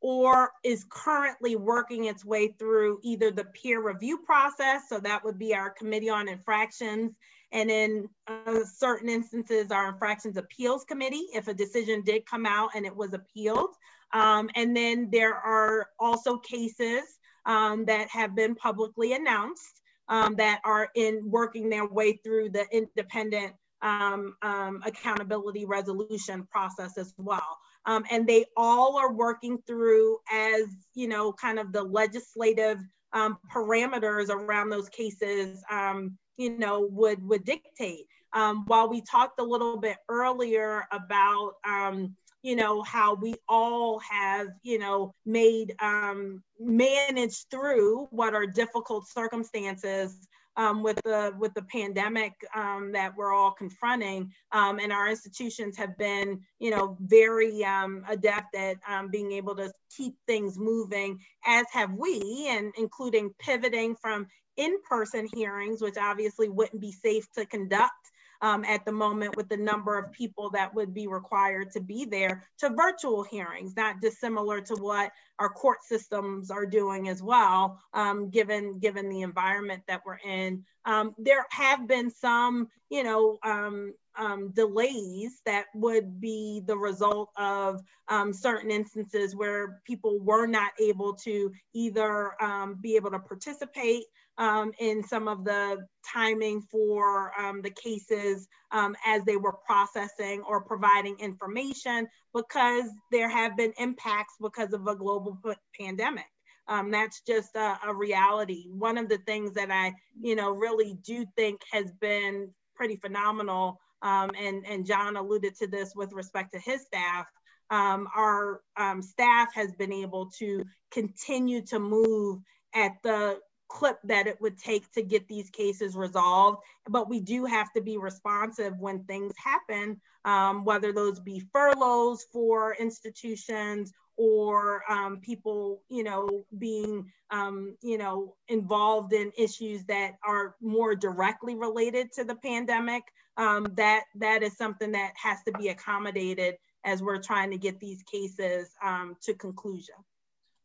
or 0.01 0.51
is 0.63 0.83
currently 0.89 1.55
working 1.55 2.05
its 2.05 2.25
way 2.25 2.47
through 2.59 2.99
either 3.03 3.31
the 3.31 3.45
peer 3.45 3.81
review 3.81 4.17
process, 4.17 4.81
so 4.89 4.99
that 4.99 5.23
would 5.23 5.37
be 5.37 5.53
our 5.53 5.69
committee 5.69 6.09
on 6.09 6.27
infractions, 6.27 7.13
and 7.51 7.69
in 7.69 8.09
uh, 8.27 8.63
certain 8.65 9.09
instances, 9.09 9.71
our 9.71 9.89
infractions 9.89 10.37
appeals 10.37 10.83
committee, 10.85 11.27
if 11.33 11.47
a 11.47 11.53
decision 11.53 12.01
did 12.01 12.25
come 12.25 12.45
out 12.45 12.69
and 12.75 12.85
it 12.85 12.95
was 12.95 13.13
appealed. 13.13 13.75
Um, 14.13 14.49
and 14.55 14.75
then 14.75 15.09
there 15.11 15.35
are 15.35 15.87
also 15.99 16.37
cases 16.37 17.03
um, 17.45 17.85
that 17.85 18.09
have 18.09 18.35
been 18.35 18.55
publicly 18.55 19.13
announced 19.13 19.81
um, 20.07 20.35
that 20.35 20.61
are 20.65 20.89
in 20.95 21.21
working 21.25 21.69
their 21.69 21.87
way 21.87 22.13
through 22.23 22.49
the 22.49 22.65
independent 22.71 23.53
um, 23.81 24.35
um, 24.41 24.81
accountability 24.85 25.65
resolution 25.65 26.47
process 26.51 26.97
as 26.97 27.13
well. 27.17 27.57
Um, 27.85 28.03
and 28.11 28.27
they 28.27 28.45
all 28.55 28.97
are 28.97 29.11
working 29.11 29.57
through 29.65 30.17
as, 30.31 30.65
you 30.93 31.07
know, 31.07 31.33
kind 31.33 31.59
of 31.59 31.71
the 31.71 31.83
legislative 31.83 32.79
um, 33.13 33.37
parameters 33.53 34.29
around 34.29 34.69
those 34.69 34.89
cases, 34.89 35.63
um, 35.69 36.17
you 36.37 36.57
know, 36.57 36.87
would, 36.91 37.27
would 37.27 37.43
dictate. 37.43 38.05
Um, 38.33 38.63
while 38.67 38.87
we 38.87 39.01
talked 39.01 39.39
a 39.39 39.43
little 39.43 39.77
bit 39.77 39.97
earlier 40.07 40.85
about, 40.91 41.53
um, 41.67 42.15
you 42.43 42.55
know, 42.55 42.81
how 42.81 43.13
we 43.15 43.35
all 43.47 43.99
have, 43.99 44.47
you 44.63 44.79
know, 44.79 45.13
made, 45.25 45.75
um, 45.79 46.41
managed 46.59 47.47
through 47.51 48.07
what 48.11 48.33
are 48.33 48.47
difficult 48.47 49.07
circumstances 49.07 50.27
um, 50.57 50.83
with 50.83 50.99
the 51.03 51.33
with 51.37 51.53
the 51.53 51.63
pandemic 51.63 52.33
um, 52.55 52.91
that 52.91 53.15
we're 53.15 53.33
all 53.33 53.51
confronting, 53.51 54.31
um, 54.51 54.79
and 54.79 54.91
our 54.91 55.09
institutions 55.09 55.77
have 55.77 55.97
been, 55.97 56.41
you 56.59 56.71
know, 56.71 56.97
very 57.01 57.63
um, 57.63 58.03
adept 58.09 58.55
at 58.55 58.77
um, 58.87 59.09
being 59.09 59.31
able 59.31 59.55
to 59.55 59.71
keep 59.95 60.15
things 60.27 60.57
moving, 60.57 61.19
as 61.45 61.65
have 61.71 61.93
we, 61.93 62.47
and 62.49 62.73
including 62.77 63.33
pivoting 63.39 63.95
from 63.95 64.27
in-person 64.57 65.27
hearings, 65.33 65.81
which 65.81 65.97
obviously 65.97 66.49
wouldn't 66.49 66.81
be 66.81 66.91
safe 66.91 67.25
to 67.33 67.45
conduct 67.45 68.10
um, 68.41 68.65
at 68.65 68.83
the 68.85 68.91
moment 68.91 69.35
with 69.35 69.49
the 69.49 69.57
number 69.57 69.97
of 69.97 70.11
people 70.11 70.49
that 70.51 70.73
would 70.73 70.93
be 70.93 71.07
required 71.07 71.71
to 71.71 71.79
be 71.79 72.05
there 72.05 72.43
to 72.59 72.69
virtual 72.69 73.23
hearings, 73.23 73.75
not 73.75 74.01
dissimilar 74.01 74.61
to 74.61 74.75
what 74.75 75.11
our 75.39 75.49
court 75.49 75.83
systems 75.83 76.51
are 76.51 76.65
doing 76.65 77.07
as 77.07 77.21
well, 77.21 77.79
um, 77.93 78.29
given, 78.29 78.79
given 78.79 79.09
the 79.09 79.21
environment 79.21 79.83
that 79.87 80.01
we're 80.05 80.19
in. 80.25 80.63
Um, 80.85 81.13
there 81.17 81.45
have 81.51 81.87
been 81.87 82.09
some, 82.09 82.67
you 82.89 83.03
know, 83.03 83.37
um, 83.43 83.93
um, 84.17 84.51
delays 84.51 85.41
that 85.45 85.65
would 85.73 86.19
be 86.19 86.61
the 86.65 86.77
result 86.77 87.29
of 87.37 87.81
um, 88.07 88.33
certain 88.33 88.71
instances 88.71 89.35
where 89.35 89.81
people 89.85 90.19
were 90.19 90.47
not 90.47 90.71
able 90.79 91.13
to 91.13 91.51
either 91.73 92.31
um, 92.43 92.75
be 92.81 92.95
able 92.95 93.11
to 93.11 93.19
participate 93.19 94.03
um, 94.37 94.71
in 94.79 95.03
some 95.03 95.27
of 95.27 95.43
the 95.43 95.85
timing 96.13 96.61
for 96.61 97.31
um, 97.39 97.61
the 97.61 97.69
cases 97.69 98.47
um, 98.71 98.95
as 99.05 99.23
they 99.25 99.37
were 99.37 99.57
processing 99.65 100.41
or 100.47 100.61
providing 100.61 101.17
information 101.19 102.07
because 102.33 102.85
there 103.11 103.29
have 103.29 103.57
been 103.57 103.73
impacts 103.77 104.35
because 104.41 104.73
of 104.73 104.87
a 104.87 104.95
global 104.95 105.37
pandemic. 105.79 106.25
Um, 106.67 106.91
that's 106.91 107.21
just 107.27 107.55
a, 107.55 107.77
a, 107.85 107.93
reality. 107.93 108.67
One 108.69 108.97
of 108.97 109.09
the 109.09 109.17
things 109.19 109.53
that 109.55 109.71
I, 109.71 109.93
you 110.21 110.35
know, 110.35 110.51
really 110.51 110.97
do 111.03 111.25
think 111.35 111.61
has 111.71 111.91
been 111.99 112.49
pretty 112.75 112.95
phenomenal, 112.95 113.79
um, 114.01 114.31
and, 114.39 114.65
and 114.65 114.85
John 114.85 115.17
alluded 115.17 115.55
to 115.57 115.67
this 115.67 115.93
with 115.95 116.13
respect 116.13 116.53
to 116.53 116.59
his 116.59 116.83
staff, 116.83 117.25
um, 117.71 118.07
our 118.15 118.61
staff 119.01 119.49
has 119.53 119.71
been 119.73 119.91
able 119.91 120.29
to 120.39 120.63
continue 120.91 121.61
to 121.63 121.79
move 121.79 122.39
at 122.73 122.93
the 123.03 123.39
clip 123.71 123.97
that 124.03 124.27
it 124.27 124.39
would 124.41 124.57
take 124.57 124.91
to 124.91 125.01
get 125.01 125.27
these 125.27 125.49
cases 125.49 125.95
resolved. 125.95 126.59
But 126.89 127.09
we 127.09 127.19
do 127.21 127.45
have 127.45 127.71
to 127.73 127.81
be 127.81 127.97
responsive 127.97 128.77
when 128.79 129.03
things 129.05 129.33
happen, 129.37 129.99
um, 130.25 130.65
whether 130.65 130.91
those 130.91 131.19
be 131.19 131.41
furloughs 131.53 132.25
for 132.33 132.75
institutions 132.75 133.93
or 134.17 134.83
um, 134.91 135.17
people, 135.21 135.81
you 135.89 136.03
know, 136.03 136.45
being, 136.57 137.11
um, 137.31 137.77
you 137.81 137.97
know, 137.97 138.35
involved 138.49 139.13
in 139.13 139.31
issues 139.37 139.85
that 139.85 140.17
are 140.27 140.55
more 140.61 140.93
directly 140.93 141.55
related 141.55 142.11
to 142.13 142.23
the 142.23 142.35
pandemic. 142.35 143.03
Um, 143.37 143.67
that 143.77 144.03
that 144.15 144.43
is 144.43 144.57
something 144.57 144.91
that 144.91 145.13
has 145.15 145.37
to 145.45 145.53
be 145.53 145.69
accommodated 145.69 146.55
as 146.83 147.01
we're 147.01 147.21
trying 147.21 147.49
to 147.51 147.57
get 147.57 147.79
these 147.79 148.03
cases 148.03 148.75
um, 148.83 149.15
to 149.21 149.33
conclusion. 149.33 149.95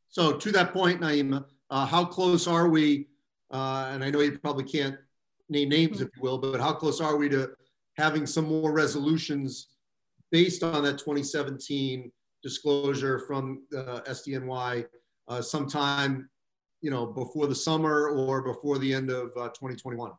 So 0.09 0.33
to 0.33 0.53
that 0.53 0.73
point, 0.73 1.01
Naima, 1.01 1.45
uh, 1.71 1.87
how 1.87 2.05
close 2.05 2.47
are 2.47 2.69
we? 2.69 3.09
Uh, 3.51 3.91
and 3.93 4.03
I 4.03 4.11
know 4.11 4.21
you 4.21 4.39
probably 4.39 4.65
can't 4.65 4.97
name 5.49 5.69
names, 5.69 6.01
if 6.01 6.09
you 6.17 6.23
will, 6.23 6.39
but 6.39 6.61
how 6.61 6.73
close 6.73 7.01
are 7.01 7.17
we 7.17 7.29
to 7.31 7.51
having 7.97 8.27
some 8.27 8.47
more 8.47 8.73
resolutions 8.73 9.69
based 10.31 10.63
on 10.63 10.83
that 10.85 10.99
2017 10.99 12.11
disclosure 12.43 13.21
from 13.21 13.63
uh, 13.77 14.01
SDNY 14.09 14.87
uh, 15.29 15.43
sometime, 15.43 16.29
you 16.81 16.91
know, 16.91 17.07
before 17.07 17.47
the 17.47 17.55
summer 17.55 18.09
or 18.09 18.43
before 18.43 18.79
the 18.79 18.93
end 18.93 19.11
of 19.11 19.29
uh, 19.37 19.49
2021? 19.49 20.13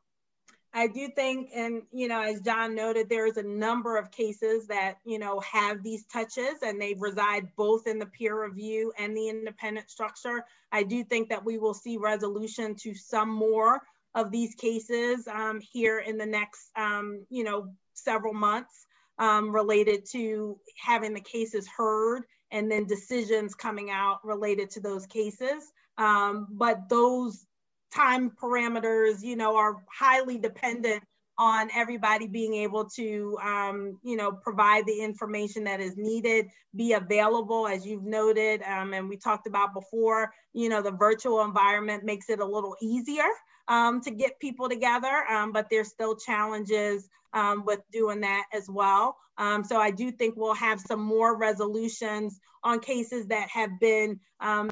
I 0.77 0.85
do 0.85 1.07
think, 1.07 1.49
and 1.55 1.81
you 1.91 2.07
know, 2.07 2.21
as 2.21 2.39
John 2.41 2.75
noted, 2.75 3.09
there 3.09 3.25
is 3.25 3.37
a 3.37 3.43
number 3.43 3.97
of 3.97 4.11
cases 4.11 4.67
that 4.67 4.99
you 5.03 5.17
know 5.17 5.39
have 5.39 5.81
these 5.81 6.05
touches, 6.05 6.61
and 6.61 6.79
they 6.79 6.93
reside 6.99 7.47
both 7.55 7.87
in 7.87 7.97
the 7.97 8.05
peer 8.05 8.45
review 8.45 8.93
and 8.99 9.17
the 9.17 9.27
independent 9.27 9.89
structure. 9.89 10.45
I 10.71 10.83
do 10.83 11.03
think 11.03 11.29
that 11.29 11.43
we 11.43 11.57
will 11.57 11.73
see 11.73 11.97
resolution 11.97 12.75
to 12.83 12.93
some 12.93 13.29
more 13.29 13.81
of 14.13 14.29
these 14.29 14.53
cases 14.53 15.27
um, 15.27 15.59
here 15.61 15.97
in 15.97 16.15
the 16.15 16.27
next, 16.27 16.69
um, 16.75 17.25
you 17.31 17.43
know, 17.43 17.73
several 17.95 18.35
months 18.35 18.85
um, 19.17 19.51
related 19.51 20.05
to 20.11 20.59
having 20.79 21.15
the 21.15 21.21
cases 21.21 21.67
heard 21.67 22.21
and 22.51 22.71
then 22.71 22.85
decisions 22.85 23.55
coming 23.55 23.89
out 23.89 24.23
related 24.23 24.69
to 24.69 24.79
those 24.79 25.07
cases. 25.07 25.71
Um, 25.97 26.47
but 26.51 26.87
those 26.87 27.46
time 27.93 28.31
parameters, 28.31 29.23
you 29.23 29.35
know, 29.35 29.55
are 29.57 29.83
highly 29.91 30.37
dependent 30.37 31.03
on 31.39 31.69
everybody 31.75 32.27
being 32.27 32.55
able 32.55 32.85
to, 32.85 33.37
um, 33.43 33.99
you 34.03 34.15
know, 34.15 34.31
provide 34.31 34.85
the 34.87 34.99
information 35.01 35.63
that 35.65 35.79
is 35.79 35.95
needed, 35.95 36.47
be 36.75 36.93
available, 36.93 37.67
as 37.67 37.85
you've 37.85 38.03
noted, 38.03 38.61
um, 38.63 38.93
and 38.93 39.07
we 39.07 39.17
talked 39.17 39.45
about 39.45 39.73
before, 39.73 40.31
you 40.53 40.67
know, 40.67 40.81
the 40.81 40.91
virtual 40.91 41.43
environment 41.43 42.03
makes 42.03 42.29
it 42.29 42.39
a 42.39 42.45
little 42.45 42.75
easier 42.81 43.27
um, 43.67 44.01
to 44.01 44.11
get 44.11 44.39
people 44.39 44.67
together, 44.67 45.25
um, 45.29 45.51
but 45.51 45.67
there's 45.69 45.89
still 45.89 46.15
challenges 46.15 47.07
um, 47.33 47.63
with 47.65 47.81
doing 47.91 48.21
that 48.21 48.45
as 48.51 48.67
well. 48.67 49.15
Um, 49.37 49.63
so 49.63 49.79
I 49.79 49.91
do 49.91 50.11
think 50.11 50.35
we'll 50.35 50.55
have 50.55 50.79
some 50.81 51.01
more 51.01 51.37
resolutions 51.37 52.39
on 52.63 52.79
cases 52.79 53.27
that 53.27 53.47
have 53.49 53.79
been 53.79 54.19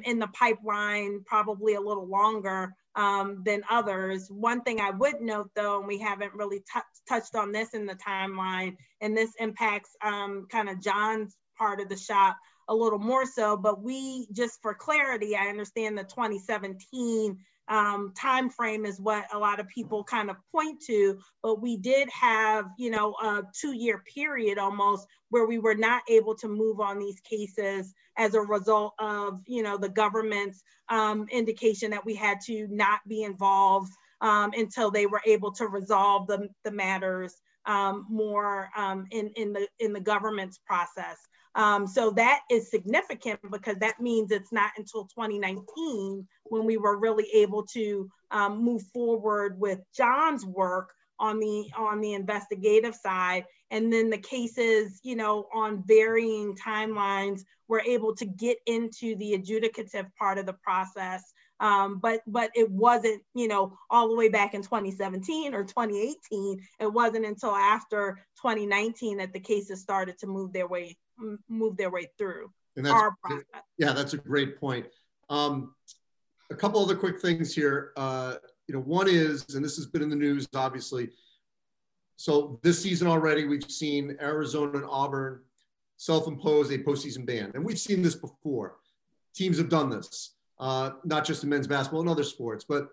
in 0.04 0.18
the 0.18 0.26
pipeline 0.28 1.22
probably 1.24 1.74
a 1.74 1.80
little 1.80 2.08
longer 2.08 2.74
um, 2.96 3.42
than 3.44 3.62
others. 3.70 4.28
One 4.30 4.62
thing 4.62 4.80
I 4.80 4.90
would 4.90 5.20
note 5.20 5.50
though, 5.54 5.78
and 5.78 5.86
we 5.86 5.98
haven't 5.98 6.34
really 6.34 6.62
touched 7.08 7.34
on 7.34 7.52
this 7.52 7.74
in 7.74 7.86
the 7.86 7.94
timeline, 7.94 8.76
and 9.00 9.16
this 9.16 9.30
impacts 9.38 9.90
um, 10.02 10.46
kind 10.50 10.68
of 10.68 10.80
John's 10.80 11.36
part 11.58 11.80
of 11.80 11.88
the 11.88 11.96
shop 11.96 12.36
a 12.68 12.74
little 12.74 12.98
more 12.98 13.24
so, 13.24 13.56
but 13.56 13.82
we, 13.82 14.26
just 14.32 14.60
for 14.60 14.74
clarity, 14.74 15.36
I 15.36 15.46
understand 15.46 15.96
the 15.96 16.02
2017 16.02 17.38
um, 17.68 18.12
time 18.16 18.48
frame 18.48 18.84
is 18.84 19.00
what 19.00 19.26
a 19.32 19.38
lot 19.38 19.60
of 19.60 19.68
people 19.68 20.04
kind 20.04 20.30
of 20.30 20.36
point 20.52 20.80
to 20.86 21.18
but 21.42 21.60
we 21.60 21.76
did 21.76 22.08
have 22.10 22.66
you 22.78 22.90
know 22.90 23.14
a 23.22 23.42
two 23.58 23.72
year 23.72 24.02
period 24.14 24.58
almost 24.58 25.06
where 25.30 25.46
we 25.46 25.58
were 25.58 25.74
not 25.74 26.02
able 26.08 26.34
to 26.34 26.48
move 26.48 26.80
on 26.80 26.98
these 26.98 27.20
cases 27.20 27.92
as 28.16 28.34
a 28.34 28.40
result 28.40 28.94
of 28.98 29.40
you 29.46 29.62
know 29.62 29.76
the 29.76 29.88
government's 29.88 30.62
um, 30.88 31.26
indication 31.30 31.90
that 31.90 32.04
we 32.04 32.14
had 32.14 32.40
to 32.40 32.68
not 32.70 33.00
be 33.08 33.22
involved 33.22 33.92
um, 34.20 34.52
until 34.56 34.90
they 34.90 35.06
were 35.06 35.20
able 35.26 35.52
to 35.52 35.66
resolve 35.66 36.26
the, 36.26 36.48
the 36.64 36.70
matters 36.70 37.34
um, 37.66 38.06
more 38.08 38.70
um, 38.76 39.06
in, 39.10 39.30
in, 39.36 39.52
the, 39.52 39.68
in 39.78 39.92
the 39.92 40.00
government's 40.00 40.58
process. 40.58 41.18
Um, 41.56 41.86
so 41.86 42.10
that 42.10 42.40
is 42.50 42.70
significant 42.70 43.40
because 43.50 43.78
that 43.78 43.98
means 43.98 44.30
it's 44.30 44.52
not 44.52 44.72
until 44.76 45.04
2019 45.06 46.26
when 46.44 46.64
we 46.66 46.76
were 46.76 46.98
really 46.98 47.26
able 47.34 47.64
to 47.68 48.08
um, 48.30 48.62
move 48.62 48.82
forward 48.92 49.58
with 49.58 49.80
John's 49.96 50.44
work 50.44 50.92
on 51.18 51.40
the 51.40 51.64
on 51.74 52.02
the 52.02 52.12
investigative 52.12 52.94
side. 52.94 53.44
And 53.70 53.90
then 53.90 54.10
the 54.10 54.18
cases 54.18 55.00
you 55.02 55.16
know 55.16 55.48
on 55.54 55.82
varying 55.86 56.54
timelines 56.56 57.40
were 57.68 57.80
able 57.80 58.14
to 58.16 58.26
get 58.26 58.58
into 58.66 59.16
the 59.16 59.32
adjudicative 59.32 60.14
part 60.18 60.36
of 60.36 60.44
the 60.44 60.56
process 60.62 61.32
um, 61.60 61.98
but 61.98 62.20
but 62.26 62.50
it 62.54 62.70
wasn't 62.70 63.22
you 63.34 63.48
know 63.48 63.76
all 63.90 64.08
the 64.08 64.14
way 64.14 64.28
back 64.28 64.54
in 64.54 64.62
2017 64.62 65.54
or 65.54 65.64
2018 65.64 66.60
it 66.80 66.92
wasn't 66.92 67.24
until 67.24 67.54
after 67.54 68.18
2019 68.42 69.18
that 69.18 69.32
the 69.32 69.40
cases 69.40 69.80
started 69.80 70.18
to 70.18 70.26
move 70.26 70.52
their 70.52 70.68
way 70.68 70.96
move 71.48 71.76
their 71.76 71.90
way 71.90 72.10
through 72.18 72.50
our 72.84 73.16
process. 73.22 73.44
Yeah, 73.78 73.92
that's 73.92 74.12
a 74.12 74.18
great 74.18 74.60
point. 74.60 74.86
Um, 75.30 75.74
a 76.50 76.54
couple 76.54 76.82
other 76.82 76.96
quick 76.96 77.20
things 77.20 77.54
here. 77.54 77.92
Uh, 77.96 78.34
you 78.68 78.74
know, 78.74 78.80
one 78.80 79.08
is, 79.08 79.54
and 79.54 79.64
this 79.64 79.76
has 79.76 79.86
been 79.86 80.02
in 80.02 80.10
the 80.10 80.16
news, 80.16 80.46
obviously. 80.54 81.10
So 82.16 82.58
this 82.62 82.82
season 82.82 83.08
already, 83.08 83.46
we've 83.46 83.70
seen 83.70 84.16
Arizona 84.20 84.78
and 84.78 84.86
Auburn 84.88 85.40
self-impose 85.98 86.70
a 86.70 86.78
postseason 86.78 87.24
ban, 87.24 87.52
and 87.54 87.64
we've 87.64 87.78
seen 87.78 88.02
this 88.02 88.14
before. 88.14 88.76
Teams 89.34 89.58
have 89.58 89.68
done 89.68 89.90
this, 89.90 90.35
uh, 90.58 90.90
not 91.04 91.24
just 91.24 91.42
in 91.42 91.50
men's 91.50 91.66
basketball 91.66 92.00
and 92.00 92.10
other 92.10 92.24
sports. 92.24 92.64
But 92.68 92.88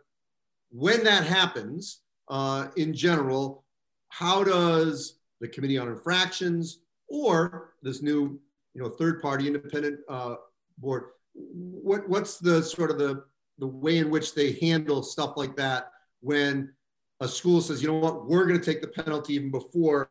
when 0.71 1.03
that 1.03 1.25
happens, 1.25 2.01
uh, 2.29 2.67
in 2.77 2.93
general, 2.93 3.63
how 4.09 4.43
does 4.43 5.19
the 5.43 5.47
Committee 5.49 5.77
on 5.77 5.89
Infractions 5.89 6.79
or 7.09 7.73
this 7.83 8.01
new, 8.01 8.39
you 8.73 8.81
know, 8.81 8.89
third-party 8.89 9.45
independent 9.45 9.99
uh, 10.09 10.35
board. 10.77 11.09
What 11.33 12.07
what's 12.07 12.37
the 12.37 12.63
sort 12.63 12.91
of 12.91 12.97
the 12.97 13.25
the 13.59 13.67
way 13.67 13.97
in 13.97 14.09
which 14.09 14.33
they 14.33 14.53
handle 14.53 15.03
stuff 15.03 15.33
like 15.35 15.55
that 15.57 15.91
when 16.21 16.73
a 17.19 17.27
school 17.27 17.61
says, 17.61 17.81
you 17.81 17.89
know 17.89 17.99
what, 17.99 18.25
we're 18.25 18.45
going 18.45 18.59
to 18.59 18.65
take 18.65 18.81
the 18.81 18.87
penalty 18.87 19.35
even 19.35 19.51
before 19.51 20.09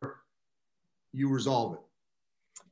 you 1.13 1.29
resolve 1.29 1.75
it. 1.75 1.81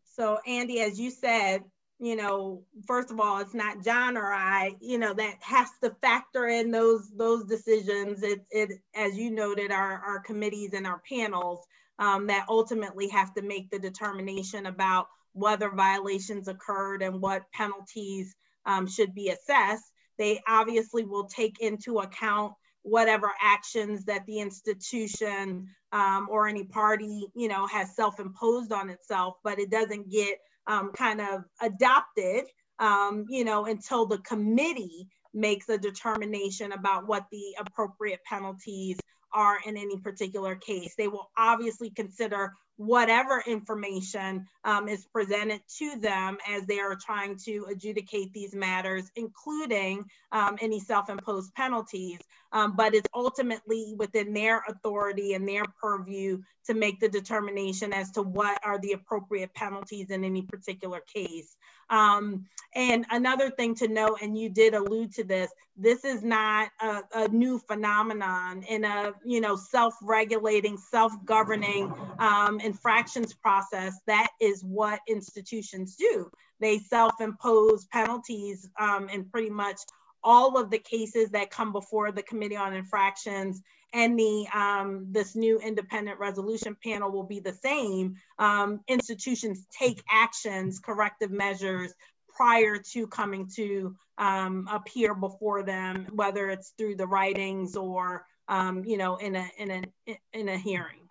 So 0.05 0.39
Andy, 0.47 0.81
as 0.81 1.01
you 1.01 1.11
said, 1.11 1.65
you 2.01 2.17
know, 2.17 2.63
first 2.87 3.11
of 3.11 3.21
all, 3.21 3.41
it's 3.41 3.53
not 3.53 3.85
John 3.85 4.17
or 4.17 4.33
I, 4.33 4.73
you 4.81 4.99
know, 4.99 5.13
that 5.13 5.35
has 5.41 5.69
to 5.85 5.95
factor 6.01 6.49
in 6.49 6.71
those 6.71 7.11
those 7.15 7.45
decisions. 7.45 8.23
It, 8.23 8.41
it 8.51 8.71
as 8.95 9.19
you 9.19 9.31
noted, 9.31 9.71
our, 9.71 9.99
our 9.99 10.21
committees 10.21 10.73
and 10.73 10.87
our 10.87 11.03
panels 11.07 11.61
um, 11.99 12.27
that 12.29 12.47
ultimately 12.49 13.09
have 13.09 13.35
to 13.35 13.43
make 13.43 13.71
the 13.71 13.79
determination 13.79 14.65
about 14.65 15.09
whether 15.35 15.71
violations 15.71 16.49
occurred 16.49 17.03
and 17.03 17.21
what 17.21 17.51
penalties 17.53 18.35
um, 18.65 18.87
should 18.87 19.15
be 19.15 19.29
assessed. 19.29 19.85
They 20.19 20.41
obviously 20.49 21.05
will 21.05 21.27
take 21.27 21.61
into 21.61 21.99
account 21.99 22.55
whatever 22.83 23.31
actions 23.43 24.05
that 24.05 24.25
the 24.27 24.41
institution 24.41 25.67
um, 25.93 26.29
or 26.31 26.49
any 26.49 26.65
party, 26.65 27.27
you 27.35 27.49
know, 27.49 27.67
has 27.67 27.95
self-imposed 27.95 28.73
on 28.73 28.91
itself, 28.91 29.35
but 29.45 29.59
it 29.59 29.71
doesn't 29.71 30.11
get 30.11 30.39
um, 30.67 30.93
kind 30.93 31.21
of 31.21 31.45
adopted, 31.61 32.45
um, 32.79 33.27
you 33.29 33.45
know, 33.45 33.67
until 33.67 34.07
the 34.07 34.19
committee 34.19 35.09
makes 35.35 35.69
a 35.69 35.79
determination 35.79 36.73
about 36.73 37.07
what 37.07 37.25
the 37.31 37.55
appropriate 37.59 38.21
penalties 38.25 38.99
are 39.33 39.59
in 39.67 39.77
any 39.77 39.99
particular 39.99 40.57
case. 40.57 40.95
They 40.97 41.09
will 41.09 41.31
obviously 41.37 41.91
consider 41.91 42.53
whatever 42.81 43.45
information 43.47 44.47
um, 44.65 44.89
is 44.89 45.05
presented 45.13 45.61
to 45.69 46.01
them 46.01 46.39
as 46.49 46.65
they 46.65 46.79
are 46.81 46.97
trying 46.97 47.37
to 47.37 47.67
adjudicate 47.69 48.33
these 48.33 48.55
matters, 48.55 49.11
including 49.17 50.03
um, 50.33 50.57
any 50.63 50.81
self-imposed 50.81 51.55
penalties. 51.55 52.19
Um, 52.53 52.75
but 52.75 52.95
it's 52.95 53.09
ultimately 53.15 53.95
within 53.99 54.33
their 54.33 54.63
authority 54.67 55.35
and 55.35 55.47
their 55.47 55.65
purview 55.79 56.41
to 56.69 56.75
make 56.75 57.01
the 57.01 57.11
determination 57.11 57.93
as 57.93 58.11
to 58.13 58.23
what 58.23 58.59
are 58.65 58.79
the 58.79 58.93
appropriate 58.93 59.53
penalties 59.53 60.09
in 60.09 60.25
any 60.25 60.41
particular 60.41 61.01
case. 61.01 61.55
Um, 61.91 62.47
and 62.75 63.05
another 63.11 63.51
thing 63.51 63.75
to 63.77 63.89
note, 63.89 64.19
and 64.23 64.39
you 64.39 64.49
did 64.49 64.75
allude 64.75 65.13
to 65.15 65.25
this, 65.25 65.51
this 65.77 66.05
is 66.05 66.23
not 66.23 66.71
a, 66.81 67.03
a 67.15 67.29
new 67.29 67.59
phenomenon 67.59 68.63
in 68.69 68.85
a 68.85 69.13
you 69.25 69.41
know 69.41 69.57
self-regulating, 69.57 70.77
self-governing 70.77 71.93
um, 72.19 72.61
infractions 72.61 73.35
process. 73.35 73.99
That 74.07 74.29
is 74.41 74.63
what 74.63 75.01
institutions 75.09 75.97
do. 75.97 76.31
They 76.61 76.79
self-impose 76.79 77.87
penalties 77.87 78.69
um, 78.79 79.09
in 79.09 79.25
pretty 79.25 79.51
much 79.51 79.81
all 80.23 80.59
of 80.59 80.71
the 80.71 80.79
cases 80.79 81.31
that 81.31 81.51
come 81.51 81.73
before 81.73 82.13
the 82.13 82.23
Committee 82.23 82.57
on 82.57 82.75
Infractions 82.75 83.63
and 83.93 84.19
the 84.19 84.47
um, 84.55 85.07
this 85.11 85.35
new 85.35 85.59
independent 85.59 86.19
resolution 86.19 86.77
panel 86.83 87.11
will 87.11 87.25
be 87.25 87.41
the 87.41 87.53
same. 87.53 88.17
Um, 88.39 88.81
institutions 88.87 89.67
take 89.77 90.03
actions, 90.11 90.79
corrective 90.79 91.31
measures 91.31 91.93
prior 92.29 92.79
to 92.93 93.07
coming 93.09 93.51
to 93.57 93.97
um, 94.19 94.69
appear 94.71 95.15
before 95.15 95.63
them, 95.63 96.07
whether 96.13 96.51
it's 96.51 96.71
through 96.79 96.97
the 96.97 97.07
writings 97.07 97.77
or 97.77 98.27
um, 98.49 98.85
you 98.85 98.97
know 98.97 99.17
in 99.17 99.37
a 99.37 99.47
in 99.59 99.71
a 99.71 100.19
in 100.33 100.49
a 100.49 100.57
hearing. 100.57 101.09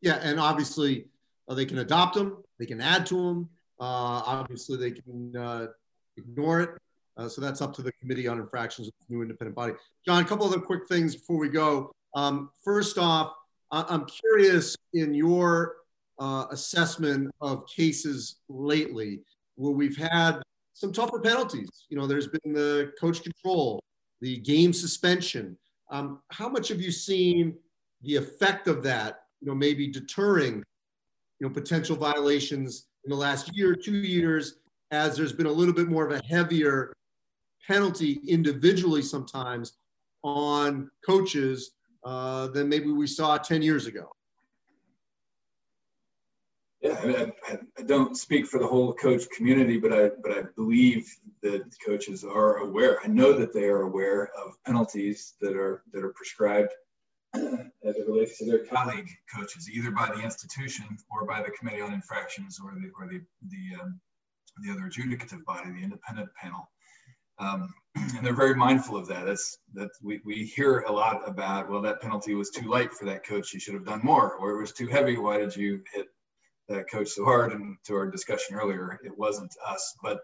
Yeah, 0.00 0.18
and 0.22 0.40
obviously 0.40 1.06
uh, 1.48 1.54
they 1.54 1.66
can 1.66 1.78
adopt 1.78 2.14
them, 2.14 2.42
they 2.58 2.66
can 2.66 2.80
add 2.80 3.06
to 3.06 3.16
them. 3.16 3.48
Uh, 3.80 4.22
obviously, 4.24 4.76
they 4.76 4.92
can 4.92 5.36
uh, 5.36 5.66
ignore 6.16 6.60
it. 6.60 6.70
Uh, 7.16 7.28
so 7.28 7.40
that's 7.40 7.60
up 7.62 7.74
to 7.74 7.82
the 7.82 7.92
Committee 7.92 8.26
on 8.26 8.38
Infractions 8.38 8.88
of 8.88 8.94
the 9.08 9.14
new 9.14 9.22
independent 9.22 9.54
body. 9.54 9.72
John, 10.04 10.22
a 10.22 10.26
couple 10.26 10.46
other 10.46 10.60
quick 10.60 10.88
things 10.88 11.14
before 11.14 11.38
we 11.38 11.48
go. 11.48 11.92
Um, 12.14 12.50
first 12.64 12.98
off, 12.98 13.32
I- 13.70 13.94
am 13.94 14.06
curious 14.06 14.76
in 14.92 15.14
your 15.14 15.76
uh, 16.18 16.46
assessment 16.50 17.30
of 17.40 17.66
cases 17.66 18.36
lately 18.48 19.20
where 19.56 19.72
we've 19.72 19.96
had 19.96 20.42
some 20.72 20.92
tougher 20.92 21.20
penalties. 21.20 21.68
You 21.88 21.96
know, 21.96 22.06
there's 22.06 22.28
been 22.28 22.52
the 22.52 22.92
coach 23.00 23.22
control, 23.22 23.80
the 24.20 24.38
game 24.38 24.72
suspension. 24.72 25.56
Um, 25.90 26.20
how 26.30 26.48
much 26.48 26.68
have 26.68 26.80
you 26.80 26.90
seen 26.90 27.56
the 28.02 28.16
effect 28.16 28.68
of 28.68 28.82
that? 28.84 29.22
You 29.40 29.48
know, 29.48 29.54
maybe 29.54 29.86
deterring, 29.88 30.56
you 31.38 31.46
know, 31.46 31.50
potential 31.50 31.96
violations 31.96 32.86
in 33.04 33.10
the 33.10 33.16
last 33.16 33.56
year, 33.56 33.74
two 33.74 33.98
years, 33.98 34.56
as 34.90 35.16
there's 35.16 35.32
been 35.32 35.46
a 35.46 35.52
little 35.52 35.74
bit 35.74 35.88
more 35.88 36.06
of 36.06 36.12
a 36.12 36.24
heavier 36.26 36.92
penalty 37.66 38.20
individually 38.26 39.02
sometimes 39.02 39.74
on 40.22 40.90
coaches 41.06 41.72
uh, 42.04 42.48
than 42.48 42.68
maybe 42.68 42.90
we 42.90 43.06
saw 43.06 43.38
10 43.38 43.62
years 43.62 43.86
ago. 43.86 44.10
Yeah, 46.84 47.30
I, 47.48 47.58
I, 47.78 47.82
don't 47.82 48.14
speak 48.14 48.46
for 48.46 48.58
the 48.60 48.66
whole 48.66 48.92
coach 48.92 49.22
community, 49.34 49.78
but 49.78 49.90
I 49.90 50.10
but 50.22 50.32
I 50.32 50.42
believe 50.54 51.10
that 51.42 51.62
coaches 51.82 52.24
are 52.24 52.58
aware. 52.58 52.98
I 53.02 53.06
know 53.06 53.32
that 53.32 53.54
they 53.54 53.64
are 53.64 53.82
aware 53.82 54.28
of 54.36 54.62
penalties 54.66 55.32
that 55.40 55.56
are 55.56 55.82
that 55.94 56.04
are 56.04 56.12
prescribed 56.12 56.74
as 57.34 57.96
it 57.96 58.06
relates 58.06 58.36
to 58.36 58.44
their 58.44 58.66
colleague 58.66 59.08
coaches, 59.34 59.70
either 59.70 59.92
by 59.92 60.12
the 60.14 60.20
institution 60.20 60.84
or 61.10 61.26
by 61.26 61.40
the 61.40 61.50
committee 61.52 61.80
on 61.80 61.94
infractions 61.94 62.60
or 62.62 62.74
the 62.74 62.90
or 63.00 63.08
the 63.08 63.22
the, 63.48 63.80
um, 63.80 63.98
the 64.62 64.70
other 64.70 64.82
adjudicative 64.82 65.42
body, 65.46 65.70
the 65.70 65.82
independent 65.82 66.28
panel. 66.34 66.68
Um, 67.38 67.72
and 67.96 68.24
they're 68.24 68.34
very 68.34 68.54
mindful 68.54 68.96
of 68.96 69.08
that. 69.08 69.26
That's 69.26 69.58
that 69.74 69.90
we, 70.02 70.20
we 70.24 70.44
hear 70.44 70.80
a 70.80 70.92
lot 70.92 71.28
about. 71.28 71.70
Well, 71.70 71.82
that 71.82 72.00
penalty 72.00 72.34
was 72.34 72.50
too 72.50 72.68
light 72.68 72.92
for 72.92 73.04
that 73.06 73.26
coach. 73.26 73.52
You 73.52 73.60
should 73.60 73.74
have 73.74 73.86
done 73.86 74.00
more, 74.02 74.34
or 74.34 74.50
it 74.52 74.60
was 74.60 74.72
too 74.72 74.86
heavy. 74.86 75.16
Why 75.16 75.38
did 75.38 75.54
you 75.56 75.82
hit 75.92 76.06
that 76.68 76.90
coach 76.90 77.08
so 77.08 77.24
hard. 77.24 77.52
And 77.52 77.76
to 77.84 77.94
our 77.94 78.10
discussion 78.10 78.56
earlier, 78.56 78.98
it 79.04 79.16
wasn't 79.16 79.54
us. 79.66 79.94
But 80.02 80.20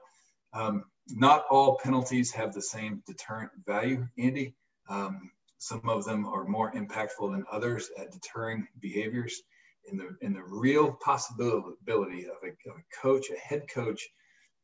um, 0.52 0.84
not 1.08 1.44
all 1.50 1.78
penalties 1.82 2.32
have 2.32 2.52
the 2.52 2.62
same 2.62 3.02
deterrent 3.06 3.50
value, 3.66 4.06
Andy. 4.18 4.54
Um, 4.88 5.30
some 5.58 5.88
of 5.88 6.04
them 6.04 6.26
are 6.26 6.44
more 6.44 6.72
impactful 6.72 7.32
than 7.32 7.44
others 7.50 7.90
at 7.98 8.12
deterring 8.12 8.66
behaviors. 8.80 9.42
In 9.90 9.96
the 9.96 10.14
in 10.20 10.34
the 10.34 10.42
real 10.42 10.92
possibility 11.02 12.26
of 12.26 12.36
a, 12.44 12.70
of 12.70 12.76
a 12.76 13.00
coach, 13.02 13.26
a 13.30 13.38
head 13.38 13.64
coach, 13.72 14.06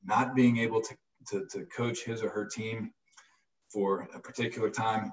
not 0.05 0.35
being 0.35 0.59
able 0.59 0.81
to, 0.83 0.97
to, 1.31 1.47
to 1.53 1.65
coach 1.67 2.05
his 2.05 2.23
or 2.23 2.31
her 2.31 2.47
team 2.47 2.93
for 3.73 4.09
a 4.15 4.21
particular 4.21 4.71
time, 4.71 5.13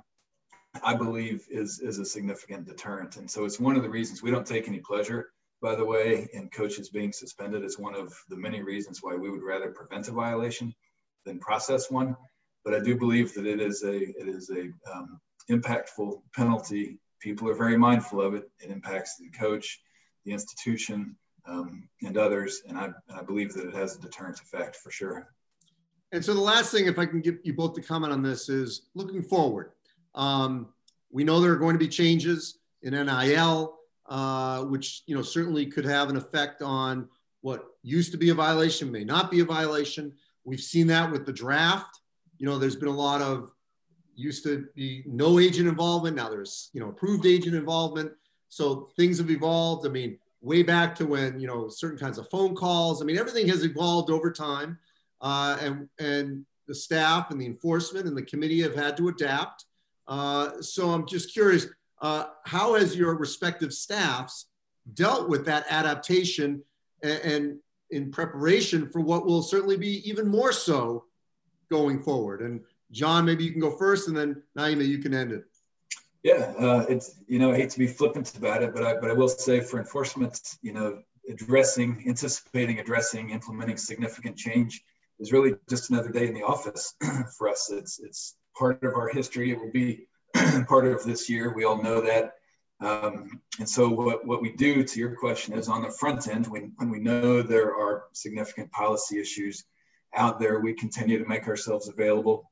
I 0.84 0.96
believe 0.96 1.46
is, 1.50 1.80
is 1.80 2.00
a 2.00 2.06
significant 2.06 2.68
deterrent. 2.68 3.18
And 3.18 3.30
so 3.30 3.46
it's 3.46 3.60
one 3.60 3.76
of 3.76 3.84
the 3.84 3.90
reasons 3.90 4.24
we 4.24 4.32
don't 4.32 4.48
take 4.48 4.68
any 4.68 4.80
pleasure 4.80 5.28
by 5.64 5.76
the 5.76 5.86
way, 5.86 6.28
in 6.34 6.50
coaches 6.50 6.90
being 6.90 7.14
suspended 7.14 7.64
is 7.64 7.80
one 7.80 7.96
of 7.96 8.14
the 8.28 8.36
many 8.36 8.62
reasons 8.62 9.02
why 9.02 9.16
we 9.16 9.32
would 9.32 9.42
rather 9.42 9.72
prevent 9.72 10.10
a 10.10 10.12
violation 10.12 10.76
than 11.26 11.40
process 11.40 11.90
one. 11.90 12.18
But 12.66 12.74
I 12.76 12.82
do 12.82 12.98
believe 12.98 13.34
that 13.34 13.48
it 13.48 13.62
is 13.62 13.82
a 13.84 13.96
it 13.96 14.28
is 14.28 14.52
a 14.52 14.72
um, 14.94 15.22
impactful 15.50 16.22
penalty. 16.36 17.00
People 17.22 17.50
are 17.50 17.56
very 17.56 17.78
mindful 17.78 18.22
of 18.22 18.34
it. 18.36 18.52
It 18.60 18.72
impacts 18.72 19.18
the 19.18 19.30
coach, 19.30 19.80
the 20.26 20.34
institution, 20.34 21.16
um, 21.46 21.88
and 22.02 22.18
others, 22.18 22.62
and 22.68 22.78
I, 22.78 22.90
I 23.10 23.24
believe 23.24 23.54
that 23.54 23.66
it 23.66 23.74
has 23.74 23.96
a 23.96 24.02
deterrent 24.02 24.42
effect 24.42 24.76
for 24.76 24.92
sure. 24.92 25.30
And 26.14 26.24
so 26.24 26.34
the 26.34 26.40
last 26.40 26.72
thing, 26.72 26.86
if 26.86 26.98
I 26.98 27.06
can 27.06 27.20
get 27.20 27.40
you 27.44 27.54
both 27.54 27.74
to 27.74 27.82
comment 27.82 28.14
on 28.14 28.22
this, 28.22 28.48
is 28.48 28.84
looking 28.96 29.22
forward. 29.22 29.72
Um, 30.16 30.70
we 31.12 31.26
know 31.26 31.42
there 31.42 31.52
are 31.52 31.58
going 31.58 31.74
to 31.74 31.80
be 31.80 31.90
changes 31.90 32.60
in 32.84 32.94
NIL 32.94 33.76
uh, 34.08 34.64
which 34.64 35.04
you 35.06 35.16
know 35.16 35.22
certainly 35.22 35.66
could 35.66 35.86
have 35.86 36.10
an 36.10 36.18
effect 36.18 36.62
on 36.62 37.08
what 37.42 37.66
used 37.84 38.12
to 38.12 38.18
be 38.18 38.30
a 38.30 38.34
violation 38.34 38.92
may 38.92 39.04
not 39.04 39.32
be 39.32 39.40
a 39.40 39.46
violation. 39.46 40.14
We've 40.44 40.60
seen 40.60 40.88
that 40.88 41.12
with 41.12 41.26
the 41.26 41.34
draft. 41.34 42.00
You 42.38 42.46
know, 42.46 42.58
there's 42.58 42.76
been 42.76 42.90
a 42.90 42.92
lot 42.92 43.22
of 43.22 43.52
used 44.16 44.44
to 44.44 44.68
be 44.76 45.04
no 45.06 45.40
agent 45.40 45.68
involvement. 45.68 46.16
Now 46.16 46.30
there's 46.30 46.70
you 46.74 46.82
know 46.82 46.90
approved 46.90 47.26
agent 47.26 47.56
involvement. 47.56 48.12
So 48.50 48.90
things 48.98 49.18
have 49.18 49.32
evolved. 49.32 49.88
I 49.88 49.90
mean, 49.90 50.20
way 50.42 50.64
back 50.64 50.96
to 50.96 51.06
when 51.06 51.40
you 51.40 51.48
know 51.48 51.70
certain 51.70 51.98
kinds 51.98 52.18
of 52.18 52.30
phone 52.30 52.56
calls. 52.56 53.02
I 53.02 53.06
mean, 53.06 53.18
everything 53.18 53.48
has 53.48 53.64
evolved 53.64 54.10
over 54.10 54.32
time, 54.32 54.78
uh, 55.24 55.58
and 55.62 55.90
and 56.00 56.46
the 56.68 56.76
staff 56.76 57.32
and 57.32 57.42
the 57.42 57.46
enforcement 57.46 58.06
and 58.06 58.16
the 58.16 58.22
committee 58.22 58.62
have 58.62 58.76
had 58.76 58.96
to 58.98 59.08
adapt. 59.08 59.66
Uh, 60.08 60.62
so 60.62 60.90
I'm 60.90 61.08
just 61.08 61.34
curious 61.34 61.68
uh, 62.02 62.26
how 62.46 62.76
has 62.76 62.96
your 62.96 63.16
respective 63.16 63.74
staffs 63.74 64.48
dealt 64.94 65.30
with 65.30 65.46
that 65.46 65.66
adaptation 65.70 66.62
and, 67.02 67.20
and, 67.22 67.60
in 67.90 68.10
preparation 68.10 68.90
for 68.90 69.02
what 69.02 69.24
will 69.24 69.44
certainly 69.44 69.78
be 69.78 70.10
even 70.10 70.28
more 70.28 70.52
so 70.52 71.06
going 71.70 72.02
forward? 72.02 72.42
And 72.42 72.62
John, 72.92 73.24
maybe 73.24 73.44
you 73.44 73.52
can 73.52 73.62
go 73.62 73.70
first, 73.70 74.08
and 74.08 74.18
then 74.18 74.42
Naima, 74.58 74.88
you 74.88 74.98
can 74.98 75.14
end 75.14 75.32
it. 75.32 75.44
Yeah, 76.24 76.54
uh, 76.58 76.86
it's 76.90 77.20
you 77.28 77.38
know 77.38 77.52
I 77.52 77.58
hate 77.58 77.70
to 77.70 77.80
be 77.80 77.86
flippant 77.86 78.36
about 78.36 78.64
it, 78.64 78.74
but 78.74 78.84
I 78.84 78.96
but 78.96 79.12
I 79.12 79.14
will 79.14 79.28
say 79.28 79.60
for 79.60 79.78
enforcement, 79.78 80.56
you 80.64 80.74
know, 80.74 81.04
addressing, 81.30 82.04
anticipating, 82.08 82.80
addressing, 82.80 83.30
implementing 83.30 83.78
significant 83.78 84.38
change 84.38 84.84
is 85.24 85.32
really 85.32 85.56
just 85.70 85.90
another 85.90 86.10
day 86.10 86.28
in 86.28 86.34
the 86.34 86.44
office 86.44 86.96
for 87.38 87.50
us. 87.50 87.72
It's 87.72 88.00
it's 88.00 88.36
part 88.58 88.84
of 88.84 88.94
our 88.96 89.08
history. 89.08 89.52
It 89.52 89.60
will 89.60 89.72
be 89.72 90.08
part 90.68 90.86
of 90.86 91.04
this 91.04 91.30
year. 91.30 91.54
We 91.54 91.64
all 91.64 91.82
know 91.82 92.02
that. 92.02 92.34
Um, 92.82 93.40
and 93.60 93.70
so 93.70 93.88
what, 93.88 94.26
what 94.28 94.42
we 94.42 94.52
do 94.52 94.84
to 94.84 95.00
your 95.00 95.16
question 95.16 95.58
is 95.58 95.70
on 95.70 95.84
the 95.84 95.92
front 95.92 96.28
end, 96.28 96.48
when, 96.48 96.74
when 96.76 96.90
we 96.90 97.00
know 97.00 97.42
there 97.42 97.74
are 97.74 98.06
significant 98.12 98.72
policy 98.72 99.22
issues 99.22 99.64
out 100.14 100.38
there, 100.38 100.60
we 100.60 100.74
continue 100.74 101.18
to 101.18 101.30
make 101.30 101.48
ourselves 101.48 101.88
available 101.88 102.52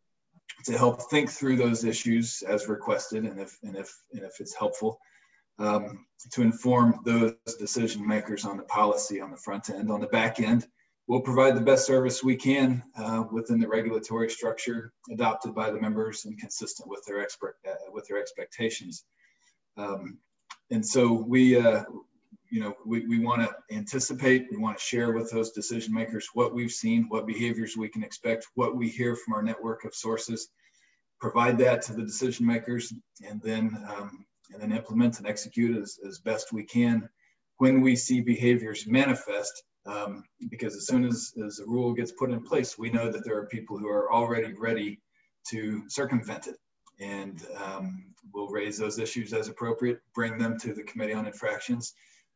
to 0.66 0.78
help 0.78 1.10
think 1.10 1.30
through 1.30 1.58
those 1.58 1.84
issues 1.84 2.44
as 2.48 2.70
requested 2.70 3.26
and 3.26 3.40
if, 3.42 3.58
and 3.64 3.76
if, 3.76 3.94
and 4.14 4.24
if 4.24 4.40
it's 4.40 4.56
helpful 4.56 5.00
um, 5.60 6.06
to 6.32 6.42
inform 6.42 7.02
those 7.04 7.36
decision 7.60 8.08
makers 8.08 8.46
on 8.46 8.56
the 8.56 8.64
policy 8.64 9.20
on 9.20 9.32
the 9.32 9.38
front 9.38 9.70
end. 9.70 9.92
On 9.92 10.00
the 10.00 10.08
back 10.08 10.40
end, 10.40 10.66
we'll 11.08 11.22
provide 11.22 11.56
the 11.56 11.62
best 11.62 11.86
service 11.86 12.24
we 12.24 12.36
can 12.36 12.84
uh, 12.98 13.24
within 13.32 13.60
the 13.60 13.68
regulatory 13.68 14.30
structure 14.30 14.94
adopted 15.12 15.54
by 15.54 15.70
the 15.70 15.80
members 15.80 16.26
and 16.26 16.40
consistent 16.40 16.90
with 16.90 17.04
their 17.06 17.22
expert 17.22 17.56
uh, 17.68 17.92
with 17.92 18.08
their 18.08 18.20
expectations. 18.20 19.06
Um, 19.78 20.18
and 20.70 20.86
so 20.86 21.12
we, 21.14 21.60
uh, 21.60 21.84
you 22.50 22.62
know, 22.62 22.74
we, 22.86 23.06
we 23.08 23.20
want 23.20 23.42
to 23.42 23.76
anticipate, 23.76 24.48
we 24.52 24.58
want 24.58 24.78
to 24.78 24.84
share 24.84 25.12
with 25.12 25.32
those 25.32 25.52
decision 25.52 25.94
makers 25.94 26.30
what 26.34 26.54
we've 26.54 26.72
seen, 26.72 27.06
what 27.10 27.28
behaviors 27.28 27.76
we 27.78 27.90
can 27.90 28.04
expect, 28.04 28.48
what 28.56 28.76
we 28.76 28.88
hear 28.88 29.16
from 29.16 29.34
our 29.34 29.44
network 29.44 29.86
of 29.86 29.96
sources, 29.96 30.50
provide 31.20 31.58
that 31.58 31.82
to 31.84 31.94
the 31.94 32.04
decision 32.04 32.46
makers, 32.46 32.94
and 33.28 33.42
then 33.42 33.78
um, 33.90 34.26
and 34.54 34.62
then 34.62 34.72
implement 34.72 35.18
and 35.18 35.28
execute 35.28 35.78
as, 35.78 35.98
as 36.06 36.20
best 36.20 36.52
we 36.52 36.64
can 36.64 37.08
when 37.58 37.80
we 37.80 37.96
see 37.96 38.22
behaviors 38.22 38.88
manifest 38.88 39.64
um, 39.86 40.24
because 40.50 40.76
as 40.76 40.88
soon 40.88 41.06
as, 41.06 41.34
as 41.46 41.58
the 41.58 41.65
rule 41.65 41.94
gets 41.94 42.12
put 42.12 42.32
in 42.32 42.41
place, 42.41 42.78
we 42.78 42.89
know 42.89 43.12
that 43.12 43.26
there 43.26 43.38
are 43.38 43.48
people 43.48 43.78
who 43.78 43.88
are 43.88 44.12
already 44.12 44.54
ready 44.54 45.00
to 45.50 45.84
circumvent 45.89 46.48
it. 46.48 46.58
And 47.00 47.41
um, 47.63 48.13
we'll 48.34 48.50
raise 48.50 48.78
those 48.78 49.00
issues 49.00 49.34
as 49.34 49.48
appropriate, 49.48 50.00
bring 50.13 50.38
them 50.38 50.60
to 50.60 50.74
the 50.74 50.84
Committee 50.84 51.13
on 51.13 51.26
Infractions 51.26 51.94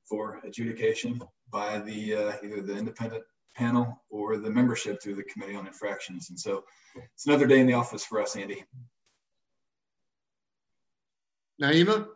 for 0.09 0.41
adjudication 0.43 1.21
by 1.51 1.79
the 1.79 2.15
uh, 2.15 2.33
either 2.43 2.61
the 2.61 2.75
independent 2.75 3.23
panel 3.55 4.03
or 4.09 4.37
the 4.37 4.49
membership 4.49 5.01
through 5.01 5.15
the 5.15 5.23
Committee 5.23 5.55
on 5.55 5.67
Infractions. 5.67 6.29
And 6.29 6.39
so 6.39 6.63
it's 7.13 7.27
another 7.27 7.47
day 7.47 7.59
in 7.59 7.67
the 7.67 7.73
office 7.73 8.03
for 8.03 8.21
us, 8.21 8.35
Andy. 8.35 8.65
Naima? 11.61 12.07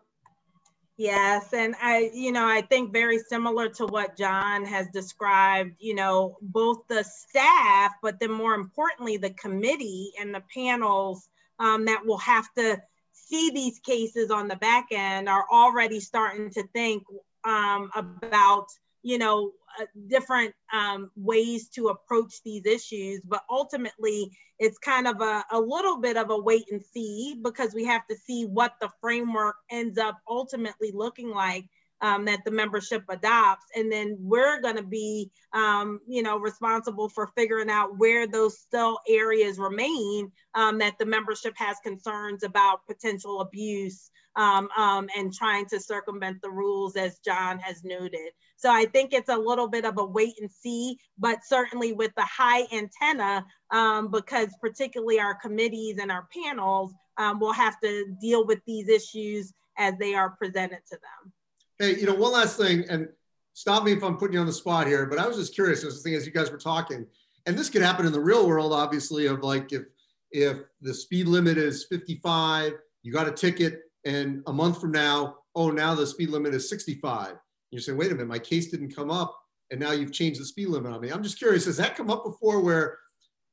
Yes, 0.99 1.53
and 1.53 1.75
I, 1.81 2.11
you 2.13 2.33
know, 2.33 2.45
I 2.45 2.61
think 2.61 2.91
very 2.91 3.19
similar 3.19 3.69
to 3.69 3.85
what 3.85 4.17
John 4.17 4.65
has 4.65 4.85
described, 4.89 5.77
you 5.79 5.95
know, 5.95 6.37
both 6.41 6.79
the 6.89 7.05
staff, 7.05 7.93
but 8.03 8.19
then 8.19 8.33
more 8.33 8.53
importantly, 8.53 9.15
the 9.15 9.29
committee 9.29 10.11
and 10.19 10.35
the 10.35 10.43
panels 10.53 11.29
um, 11.57 11.85
that 11.85 12.05
will 12.05 12.17
have 12.17 12.53
to 12.55 12.81
see 13.13 13.49
these 13.49 13.79
cases 13.79 14.29
on 14.29 14.49
the 14.49 14.57
back 14.57 14.87
end 14.91 15.29
are 15.29 15.45
already 15.49 16.01
starting 16.01 16.49
to 16.49 16.63
think 16.73 17.03
um, 17.45 17.89
about, 17.95 18.67
you 19.03 19.17
know, 19.17 19.51
uh, 19.79 19.85
different 20.07 20.53
um, 20.73 21.11
ways 21.15 21.69
to 21.69 21.87
approach 21.87 22.41
these 22.43 22.65
issues. 22.65 23.21
But 23.23 23.43
ultimately, 23.49 24.31
it's 24.57 24.77
kind 24.77 25.07
of 25.07 25.21
a, 25.21 25.43
a 25.51 25.59
little 25.59 25.99
bit 26.01 26.17
of 26.17 26.29
a 26.29 26.37
wait 26.37 26.65
and 26.71 26.81
see 26.81 27.39
because 27.43 27.73
we 27.73 27.85
have 27.85 28.05
to 28.07 28.15
see 28.15 28.45
what 28.45 28.73
the 28.81 28.89
framework 29.01 29.55
ends 29.69 29.97
up 29.97 30.19
ultimately 30.27 30.91
looking 30.93 31.29
like 31.29 31.65
um, 32.01 32.25
that 32.25 32.43
the 32.45 32.51
membership 32.51 33.03
adopts. 33.09 33.65
And 33.75 33.91
then 33.91 34.17
we're 34.19 34.61
going 34.61 34.77
to 34.77 34.83
be, 34.83 35.31
um, 35.53 35.99
you 36.07 36.23
know, 36.23 36.37
responsible 36.37 37.09
for 37.09 37.27
figuring 37.35 37.69
out 37.69 37.97
where 37.97 38.27
those 38.27 38.59
still 38.59 38.99
areas 39.07 39.59
remain 39.59 40.31
um, 40.55 40.77
that 40.79 40.97
the 40.99 41.05
membership 41.05 41.53
has 41.57 41.77
concerns 41.83 42.43
about 42.43 42.85
potential 42.87 43.41
abuse 43.41 44.11
um, 44.39 44.69
um, 44.77 45.09
and 45.17 45.33
trying 45.33 45.65
to 45.65 45.79
circumvent 45.81 46.41
the 46.41 46.49
rules 46.49 46.95
as 46.95 47.19
John 47.19 47.59
has 47.59 47.83
noted. 47.83 48.31
So 48.55 48.71
I 48.71 48.85
think 48.85 49.13
it's 49.13 49.27
a 49.27 49.37
little 49.37 49.67
bit 49.67 49.83
of 49.83 49.97
a 49.97 50.05
wait 50.05 50.35
and 50.39 50.49
see, 50.49 50.97
but 51.17 51.39
certainly 51.45 51.91
with 51.91 52.11
the 52.15 52.23
high 52.23 52.65
antenna, 52.71 53.45
um, 53.71 54.09
because 54.09 54.47
particularly 54.61 55.19
our 55.19 55.35
committees 55.35 55.97
and 55.99 56.09
our 56.09 56.27
panels 56.33 56.93
will 57.39 57.51
have 57.51 57.77
to 57.81 58.05
deal 58.21 58.47
with 58.47 58.59
these 58.65 58.87
issues 58.87 59.51
as 59.77 59.93
they 59.99 60.15
are 60.15 60.29
presented 60.29 60.79
to 60.89 60.97
them. 60.97 61.33
Hey, 61.77 61.99
you 61.99 62.05
know, 62.05 62.15
one 62.15 62.31
last 62.31 62.57
thing, 62.57 62.85
and 62.89 63.09
stop 63.53 63.83
me 63.83 63.91
if 63.91 64.01
I'm 64.03 64.15
putting 64.15 64.35
you 64.35 64.39
on 64.39 64.45
the 64.45 64.53
spot 64.53 64.87
here, 64.87 65.05
but 65.05 65.19
I 65.19 65.27
was 65.27 65.35
just 65.35 65.53
curious. 65.53 65.83
As 65.83 66.01
thing 66.01 66.15
as 66.15 66.25
you 66.25 66.31
guys 66.31 66.49
were 66.49 66.57
talking, 66.57 67.05
and 67.45 67.57
this 67.57 67.69
could 67.69 67.81
happen 67.81 68.05
in 68.05 68.13
the 68.13 68.21
real 68.21 68.47
world, 68.47 68.71
obviously, 68.71 69.25
of 69.25 69.43
like 69.43 69.73
if 69.73 69.83
if 70.31 70.59
the 70.81 70.93
speed 70.93 71.27
limit 71.27 71.57
is 71.57 71.85
55 71.89 72.73
you 73.03 73.13
got 73.13 73.27
a 73.27 73.31
ticket 73.31 73.88
and 74.05 74.41
a 74.47 74.53
month 74.53 74.79
from 74.79 74.91
now, 74.91 75.37
oh, 75.55 75.71
now 75.71 75.95
the 75.95 76.07
speed 76.07 76.29
limit 76.29 76.53
is 76.53 76.69
65. 76.69 77.35
You 77.71 77.79
say, 77.79 77.91
wait 77.91 78.11
a 78.11 78.15
minute, 78.15 78.27
my 78.27 78.39
case 78.39 78.71
didn't 78.71 78.95
come 78.95 79.11
up 79.11 79.37
and 79.71 79.79
now 79.79 79.91
you've 79.91 80.13
changed 80.13 80.39
the 80.39 80.45
speed 80.45 80.69
limit 80.69 80.91
on 80.91 81.01
me. 81.01 81.09
I'm 81.09 81.23
just 81.23 81.37
curious, 81.37 81.65
has 81.65 81.77
that 81.77 81.95
come 81.95 82.09
up 82.09 82.23
before 82.23 82.61
where 82.61 82.97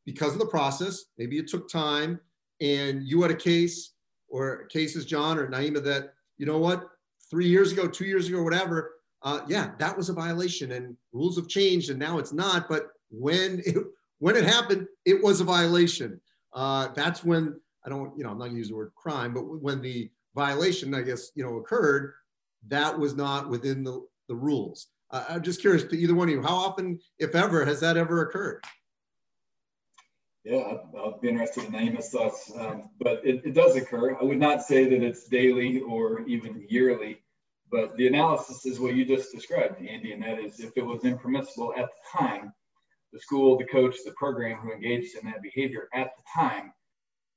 because 0.05 0.33
of 0.33 0.39
the 0.39 0.47
process, 0.47 1.07
maybe 1.19 1.39
it 1.39 1.49
took 1.49 1.69
time 1.69 2.21
and 2.61 3.03
you 3.03 3.21
had 3.23 3.31
a 3.31 3.37
case 3.37 3.93
or 4.29 4.67
cases, 4.67 5.05
John 5.05 5.39
or 5.39 5.49
Naima, 5.49 5.83
that, 5.85 6.15
you 6.39 6.47
know 6.47 6.59
what, 6.59 6.89
three 7.31 7.49
years 7.49 7.73
ago, 7.73 7.87
two 7.87 8.07
years 8.07 8.29
ago, 8.29 8.43
whatever, 8.43 8.95
uh, 9.23 9.41
yeah, 9.49 9.73
that 9.79 9.97
was 9.97 10.09
a 10.09 10.13
violation 10.13 10.73
and 10.73 10.97
rules 11.13 11.37
have 11.37 11.49
changed 11.49 11.91
and 11.91 11.99
now 11.99 12.19
it's 12.19 12.33
not. 12.33 12.69
But 12.69 12.89
when 13.11 13.63
it, 13.67 13.77
when 14.19 14.37
it 14.37 14.45
happened, 14.45 14.87
it 15.05 15.23
was 15.23 15.41
a 15.41 15.45
violation. 15.45 16.21
Uh, 16.53 16.89
that's 16.95 17.23
when 17.23 17.61
I 17.85 17.89
don't, 17.89 18.17
you 18.17 18.25
know, 18.25 18.31
I'm 18.31 18.39
not 18.39 18.47
gonna 18.47 18.59
use 18.59 18.69
the 18.69 18.77
word 18.77 18.93
crime, 18.97 19.35
but 19.35 19.43
when 19.43 19.83
the 19.83 20.11
violation, 20.37 20.95
I 20.95 21.03
guess, 21.03 21.33
you 21.35 21.43
know, 21.43 21.57
occurred, 21.57 22.13
that 22.69 22.97
was 22.97 23.17
not 23.17 23.49
within 23.49 23.83
the, 23.83 24.07
the 24.29 24.35
rules. 24.37 24.89
Uh, 25.11 25.25
I'm 25.31 25.43
just 25.43 25.61
curious 25.61 25.85
to 25.85 25.97
either 25.97 26.15
one 26.15 26.29
of 26.29 26.35
you, 26.35 26.43
how 26.43 26.55
often, 26.55 27.01
if 27.19 27.35
ever, 27.35 27.65
has 27.65 27.81
that 27.81 27.97
ever 27.97 28.23
occurred? 28.23 28.63
Yeah, 30.45 30.75
I'll 30.97 31.19
be 31.21 31.29
interested 31.29 31.65
in 31.65 31.73
Naima's 31.73 32.11
thoughts, 32.11 32.53
um, 32.57 32.91
but 33.01 33.21
it, 33.25 33.45
it, 33.45 33.55
does 33.55 33.75
occur. 33.75 34.17
I 34.21 34.23
would 34.23 34.39
not 34.39 34.63
say 34.63 34.89
that 34.89 35.03
it's 35.03 35.27
daily 35.27 35.81
or 35.81 36.21
even 36.21 36.65
yearly, 36.69 37.19
but 37.69 37.97
the 37.97 38.07
analysis 38.07 38.65
is 38.65 38.79
what 38.79 38.95
you 38.95 39.05
just 39.05 39.33
described, 39.33 39.85
Andy, 39.85 40.13
and 40.13 40.23
that 40.23 40.39
is 40.39 40.61
if 40.61 40.77
it 40.77 40.87
was 40.87 41.05
impermissible 41.05 41.73
at 41.77 41.87
the 41.87 42.19
time, 42.19 42.53
the 43.13 43.19
school, 43.19 43.59
the 43.59 43.65
coach, 43.65 43.97
the 44.05 44.13
program 44.13 44.59
who 44.59 44.73
engaged 44.73 45.17
in 45.17 45.29
that 45.29 45.43
behavior 45.43 45.89
at 45.95 46.11
the 46.17 46.23
time 46.33 46.73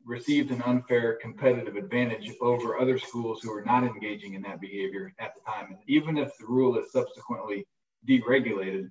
received 0.10 0.50
an 0.50 0.62
unfair 0.64 1.20
competitive 1.22 1.76
advantage 1.76 2.32
over 2.42 2.80
other 2.80 2.98
schools 2.98 3.42
who 3.44 3.54
are 3.54 3.64
not 3.64 3.84
engaging 3.84 4.34
in 4.34 4.42
that 4.42 4.60
behavior 4.60 5.14
at 5.20 5.36
the 5.36 5.42
time. 5.42 5.68
And 5.70 5.78
even 5.86 6.18
if 6.18 6.36
the 6.38 6.48
rule 6.48 6.78
is 6.80 6.92
subsequently 6.92 7.68
deregulated, 8.08 8.90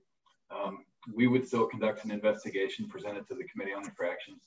um, 0.51 0.85
we 1.13 1.27
would 1.27 1.47
still 1.47 1.67
conduct 1.67 2.05
an 2.05 2.13
investigation, 2.13 2.89
present 2.89 3.19
it 3.19 3.27
to 3.29 3.35
the 3.35 3.45
Committee 3.45 3.73
on 3.73 3.85
Infractions. 3.85 4.43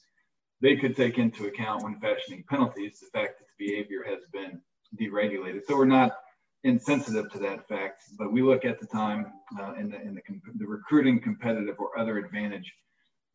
They 0.62 0.78
could 0.78 0.96
take 0.96 1.18
into 1.18 1.48
account 1.48 1.84
when 1.84 2.00
fashioning 2.00 2.46
penalties 2.50 3.00
the 3.02 3.08
fact 3.08 3.40
that 3.40 3.48
the 3.58 3.68
behavior 3.68 4.06
has 4.08 4.20
been 4.32 4.62
deregulated. 4.98 5.66
So 5.68 5.76
we're 5.76 5.86
not 5.86 6.20
insensitive 6.64 7.30
to 7.34 7.40
that 7.40 7.68
fact, 7.68 8.04
but 8.18 8.32
we 8.32 8.42
look 8.42 8.64
at 8.64 8.80
the 8.80 8.88
time 8.88 9.34
uh, 9.60 9.74
in, 9.74 9.90
the, 9.90 10.02
in 10.02 10.16
the, 10.16 10.22
the 10.56 10.68
recruiting 10.68 11.20
competitive 11.20 11.76
or 11.80 12.00
other 12.00 12.18
advantage 12.18 12.72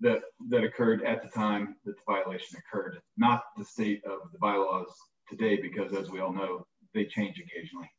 that, 0.01 0.21
that 0.49 0.65
occurred 0.65 1.03
at 1.05 1.23
the 1.23 1.29
time 1.29 1.77
that 1.85 1.97
the 1.97 2.03
violation 2.07 2.59
occurred, 2.59 3.01
not 3.17 3.43
the 3.57 3.65
state 3.65 4.03
of 4.05 4.31
the 4.33 4.39
bylaws 4.39 4.93
today, 5.29 5.57
because 5.57 5.93
as 5.95 6.11
we 6.11 6.21
all 6.21 6.33
know, 6.33 6.67
they 6.95 7.05
change 7.05 7.39
occasionally. 7.41 7.91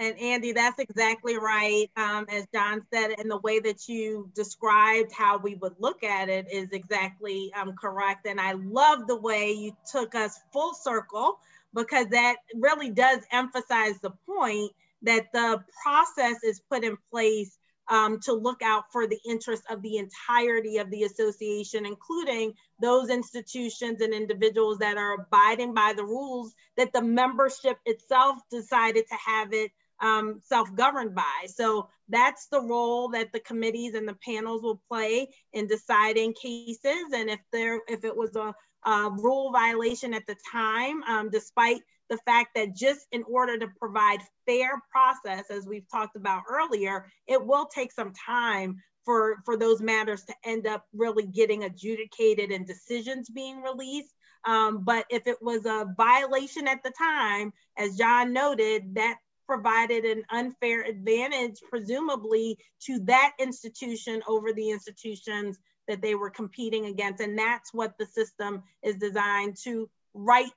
And 0.00 0.16
Andy, 0.20 0.52
that's 0.52 0.78
exactly 0.78 1.36
right. 1.38 1.90
Um, 1.96 2.26
as 2.30 2.46
John 2.54 2.82
said, 2.92 3.14
and 3.18 3.28
the 3.28 3.38
way 3.38 3.58
that 3.58 3.88
you 3.88 4.30
described 4.32 5.10
how 5.10 5.38
we 5.38 5.56
would 5.56 5.74
look 5.80 6.04
at 6.04 6.28
it 6.28 6.46
is 6.52 6.68
exactly 6.70 7.52
um, 7.54 7.72
correct. 7.72 8.26
And 8.26 8.40
I 8.40 8.52
love 8.52 9.08
the 9.08 9.16
way 9.16 9.50
you 9.50 9.76
took 9.90 10.14
us 10.14 10.38
full 10.52 10.72
circle 10.72 11.40
because 11.74 12.06
that 12.10 12.36
really 12.54 12.90
does 12.90 13.20
emphasize 13.32 13.98
the 14.00 14.12
point 14.24 14.70
that 15.02 15.32
the 15.32 15.64
process 15.82 16.44
is 16.44 16.60
put 16.70 16.84
in 16.84 16.96
place 17.10 17.57
um, 17.88 18.20
to 18.20 18.32
look 18.32 18.62
out 18.62 18.84
for 18.92 19.06
the 19.06 19.18
interests 19.26 19.66
of 19.70 19.82
the 19.82 19.96
entirety 19.96 20.78
of 20.78 20.90
the 20.90 21.04
association, 21.04 21.86
including 21.86 22.54
those 22.80 23.10
institutions 23.10 24.00
and 24.00 24.12
individuals 24.12 24.78
that 24.78 24.96
are 24.96 25.14
abiding 25.14 25.74
by 25.74 25.92
the 25.96 26.04
rules 26.04 26.54
that 26.76 26.92
the 26.92 27.02
membership 27.02 27.78
itself 27.86 28.36
decided 28.50 29.06
to 29.08 29.16
have 29.26 29.52
it 29.52 29.70
um, 30.00 30.40
self-governed 30.44 31.14
by. 31.14 31.46
So 31.46 31.88
that's 32.08 32.46
the 32.46 32.60
role 32.60 33.08
that 33.10 33.32
the 33.32 33.40
committees 33.40 33.94
and 33.94 34.06
the 34.06 34.16
panels 34.24 34.62
will 34.62 34.80
play 34.88 35.28
in 35.52 35.66
deciding 35.66 36.34
cases. 36.34 37.12
And 37.14 37.28
if 37.30 37.40
there, 37.52 37.80
if 37.88 38.04
it 38.04 38.16
was 38.16 38.36
a, 38.36 38.54
a 38.88 39.10
rule 39.10 39.50
violation 39.50 40.14
at 40.14 40.26
the 40.26 40.36
time, 40.52 41.02
um, 41.02 41.30
despite 41.30 41.82
the 42.08 42.18
fact 42.18 42.50
that 42.54 42.74
just 42.74 43.06
in 43.12 43.22
order 43.24 43.58
to 43.58 43.68
provide 43.78 44.20
fair 44.46 44.82
process, 44.90 45.44
as 45.50 45.66
we've 45.66 45.88
talked 45.90 46.16
about 46.16 46.42
earlier, 46.48 47.06
it 47.26 47.44
will 47.44 47.66
take 47.66 47.92
some 47.92 48.12
time 48.14 48.76
for, 49.04 49.36
for 49.44 49.56
those 49.56 49.80
matters 49.80 50.24
to 50.24 50.34
end 50.44 50.66
up 50.66 50.84
really 50.92 51.26
getting 51.26 51.64
adjudicated 51.64 52.50
and 52.50 52.66
decisions 52.66 53.28
being 53.30 53.62
released. 53.62 54.12
Um, 54.44 54.84
but 54.84 55.06
if 55.10 55.26
it 55.26 55.38
was 55.40 55.66
a 55.66 55.92
violation 55.96 56.68
at 56.68 56.82
the 56.82 56.92
time, 56.96 57.52
as 57.76 57.96
John 57.96 58.32
noted, 58.32 58.94
that 58.94 59.16
provided 59.46 60.04
an 60.04 60.22
unfair 60.30 60.82
advantage, 60.82 61.56
presumably, 61.70 62.58
to 62.82 63.00
that 63.04 63.32
institution 63.40 64.22
over 64.28 64.52
the 64.52 64.70
institutions 64.70 65.58
that 65.88 66.02
they 66.02 66.14
were 66.14 66.30
competing 66.30 66.84
against. 66.86 67.20
And 67.22 67.38
that's 67.38 67.72
what 67.72 67.96
the 67.98 68.06
system 68.06 68.62
is 68.82 68.96
designed 68.96 69.56
to 69.64 69.88
right, 70.12 70.50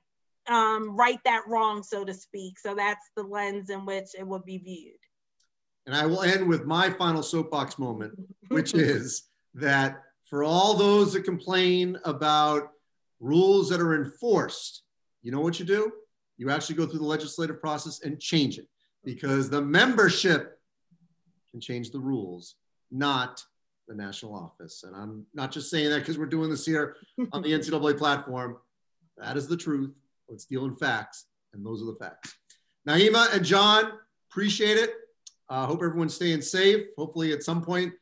um, 0.48 0.96
right 0.96 1.18
that 1.24 1.42
wrong, 1.48 1.82
so 1.82 2.04
to 2.04 2.14
speak. 2.14 2.58
So 2.58 2.74
that's 2.74 3.10
the 3.16 3.22
lens 3.22 3.70
in 3.70 3.86
which 3.86 4.08
it 4.18 4.26
will 4.26 4.42
be 4.44 4.58
viewed. 4.58 4.94
And 5.86 5.94
I 5.94 6.06
will 6.06 6.22
end 6.22 6.46
with 6.46 6.64
my 6.64 6.90
final 6.90 7.22
soapbox 7.22 7.78
moment, 7.78 8.14
which 8.48 8.74
is 8.74 9.24
that 9.54 10.02
for 10.28 10.44
all 10.44 10.74
those 10.74 11.12
that 11.12 11.24
complain 11.24 11.98
about 12.04 12.70
rules 13.20 13.68
that 13.68 13.80
are 13.80 13.94
enforced, 13.94 14.82
you 15.22 15.30
know 15.32 15.40
what 15.40 15.58
you 15.58 15.64
do? 15.66 15.92
You 16.38 16.50
actually 16.50 16.76
go 16.76 16.86
through 16.86 17.00
the 17.00 17.04
legislative 17.04 17.60
process 17.60 18.00
and 18.02 18.18
change 18.20 18.58
it 18.58 18.66
because 19.04 19.50
the 19.50 19.60
membership 19.60 20.58
can 21.50 21.60
change 21.60 21.90
the 21.90 22.00
rules, 22.00 22.56
not 22.90 23.44
the 23.88 23.94
national 23.94 24.34
office. 24.34 24.84
And 24.84 24.96
I'm 24.96 25.26
not 25.34 25.52
just 25.52 25.70
saying 25.70 25.90
that 25.90 26.00
because 26.00 26.18
we're 26.18 26.26
doing 26.26 26.50
this 26.50 26.64
here 26.64 26.96
on 27.32 27.42
the 27.42 27.52
NCAA 27.52 27.98
platform. 27.98 28.56
That 29.18 29.36
is 29.36 29.46
the 29.46 29.56
truth. 29.56 29.92
Let's 30.28 30.44
deal 30.44 30.64
in 30.64 30.74
facts, 30.76 31.26
and 31.52 31.64
those 31.64 31.82
are 31.82 31.86
the 31.86 31.96
facts. 31.96 32.36
Naima 32.88 33.34
and 33.34 33.44
John, 33.44 33.92
appreciate 34.30 34.78
it. 34.78 34.90
I 35.48 35.64
uh, 35.64 35.66
hope 35.66 35.82
everyone's 35.82 36.14
staying 36.14 36.42
safe. 36.42 36.86
Hopefully, 36.96 37.32
at 37.32 37.42
some 37.42 37.62
point, 37.62 37.92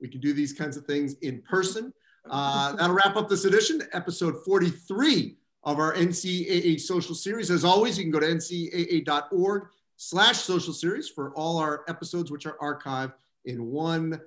we 0.00 0.08
can 0.08 0.20
do 0.20 0.32
these 0.32 0.52
kinds 0.52 0.76
of 0.76 0.84
things 0.84 1.14
in 1.22 1.42
person. 1.42 1.92
Uh, 2.28 2.72
that'll 2.76 2.94
wrap 2.94 3.16
up 3.16 3.28
this 3.28 3.44
edition, 3.44 3.80
episode 3.92 4.44
43 4.44 5.36
of 5.64 5.78
our 5.78 5.94
NCAA 5.94 6.78
social 6.80 7.14
series. 7.14 7.50
As 7.50 7.64
always, 7.64 7.96
you 7.98 8.04
can 8.04 8.10
go 8.10 8.20
to 8.20 8.26
ncaa.org 8.26 9.68
slash 9.96 10.36
social 10.38 10.72
series 10.72 11.08
for 11.08 11.32
all 11.34 11.58
our 11.58 11.84
episodes, 11.88 12.30
which 12.30 12.46
are 12.46 12.56
archived 12.58 13.14
in 13.44 13.66
one 13.66 14.20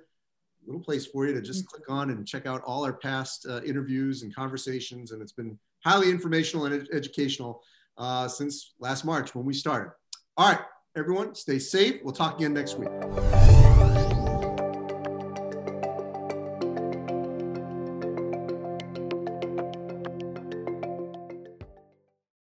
little 0.66 0.80
place 0.80 1.06
for 1.06 1.26
you 1.26 1.34
to 1.34 1.40
just 1.40 1.66
click 1.66 1.88
on 1.88 2.10
and 2.10 2.26
check 2.26 2.46
out 2.46 2.62
all 2.62 2.84
our 2.84 2.92
past 2.92 3.46
uh, 3.48 3.60
interviews 3.62 4.22
and 4.22 4.34
conversations. 4.34 5.12
And 5.12 5.22
it's 5.22 5.32
been 5.32 5.58
highly 5.84 6.10
informational 6.10 6.66
and 6.66 6.74
ed 6.74 6.88
educational 6.92 7.62
uh, 7.98 8.28
since 8.28 8.74
last 8.78 9.04
March 9.04 9.34
when 9.34 9.44
we 9.44 9.54
started. 9.54 9.92
All 10.36 10.48
right, 10.48 10.60
everyone, 10.96 11.34
stay 11.34 11.58
safe. 11.58 12.00
We'll 12.02 12.14
talk 12.14 12.36
again 12.36 12.54
next 12.54 12.78
week. 12.78 13.61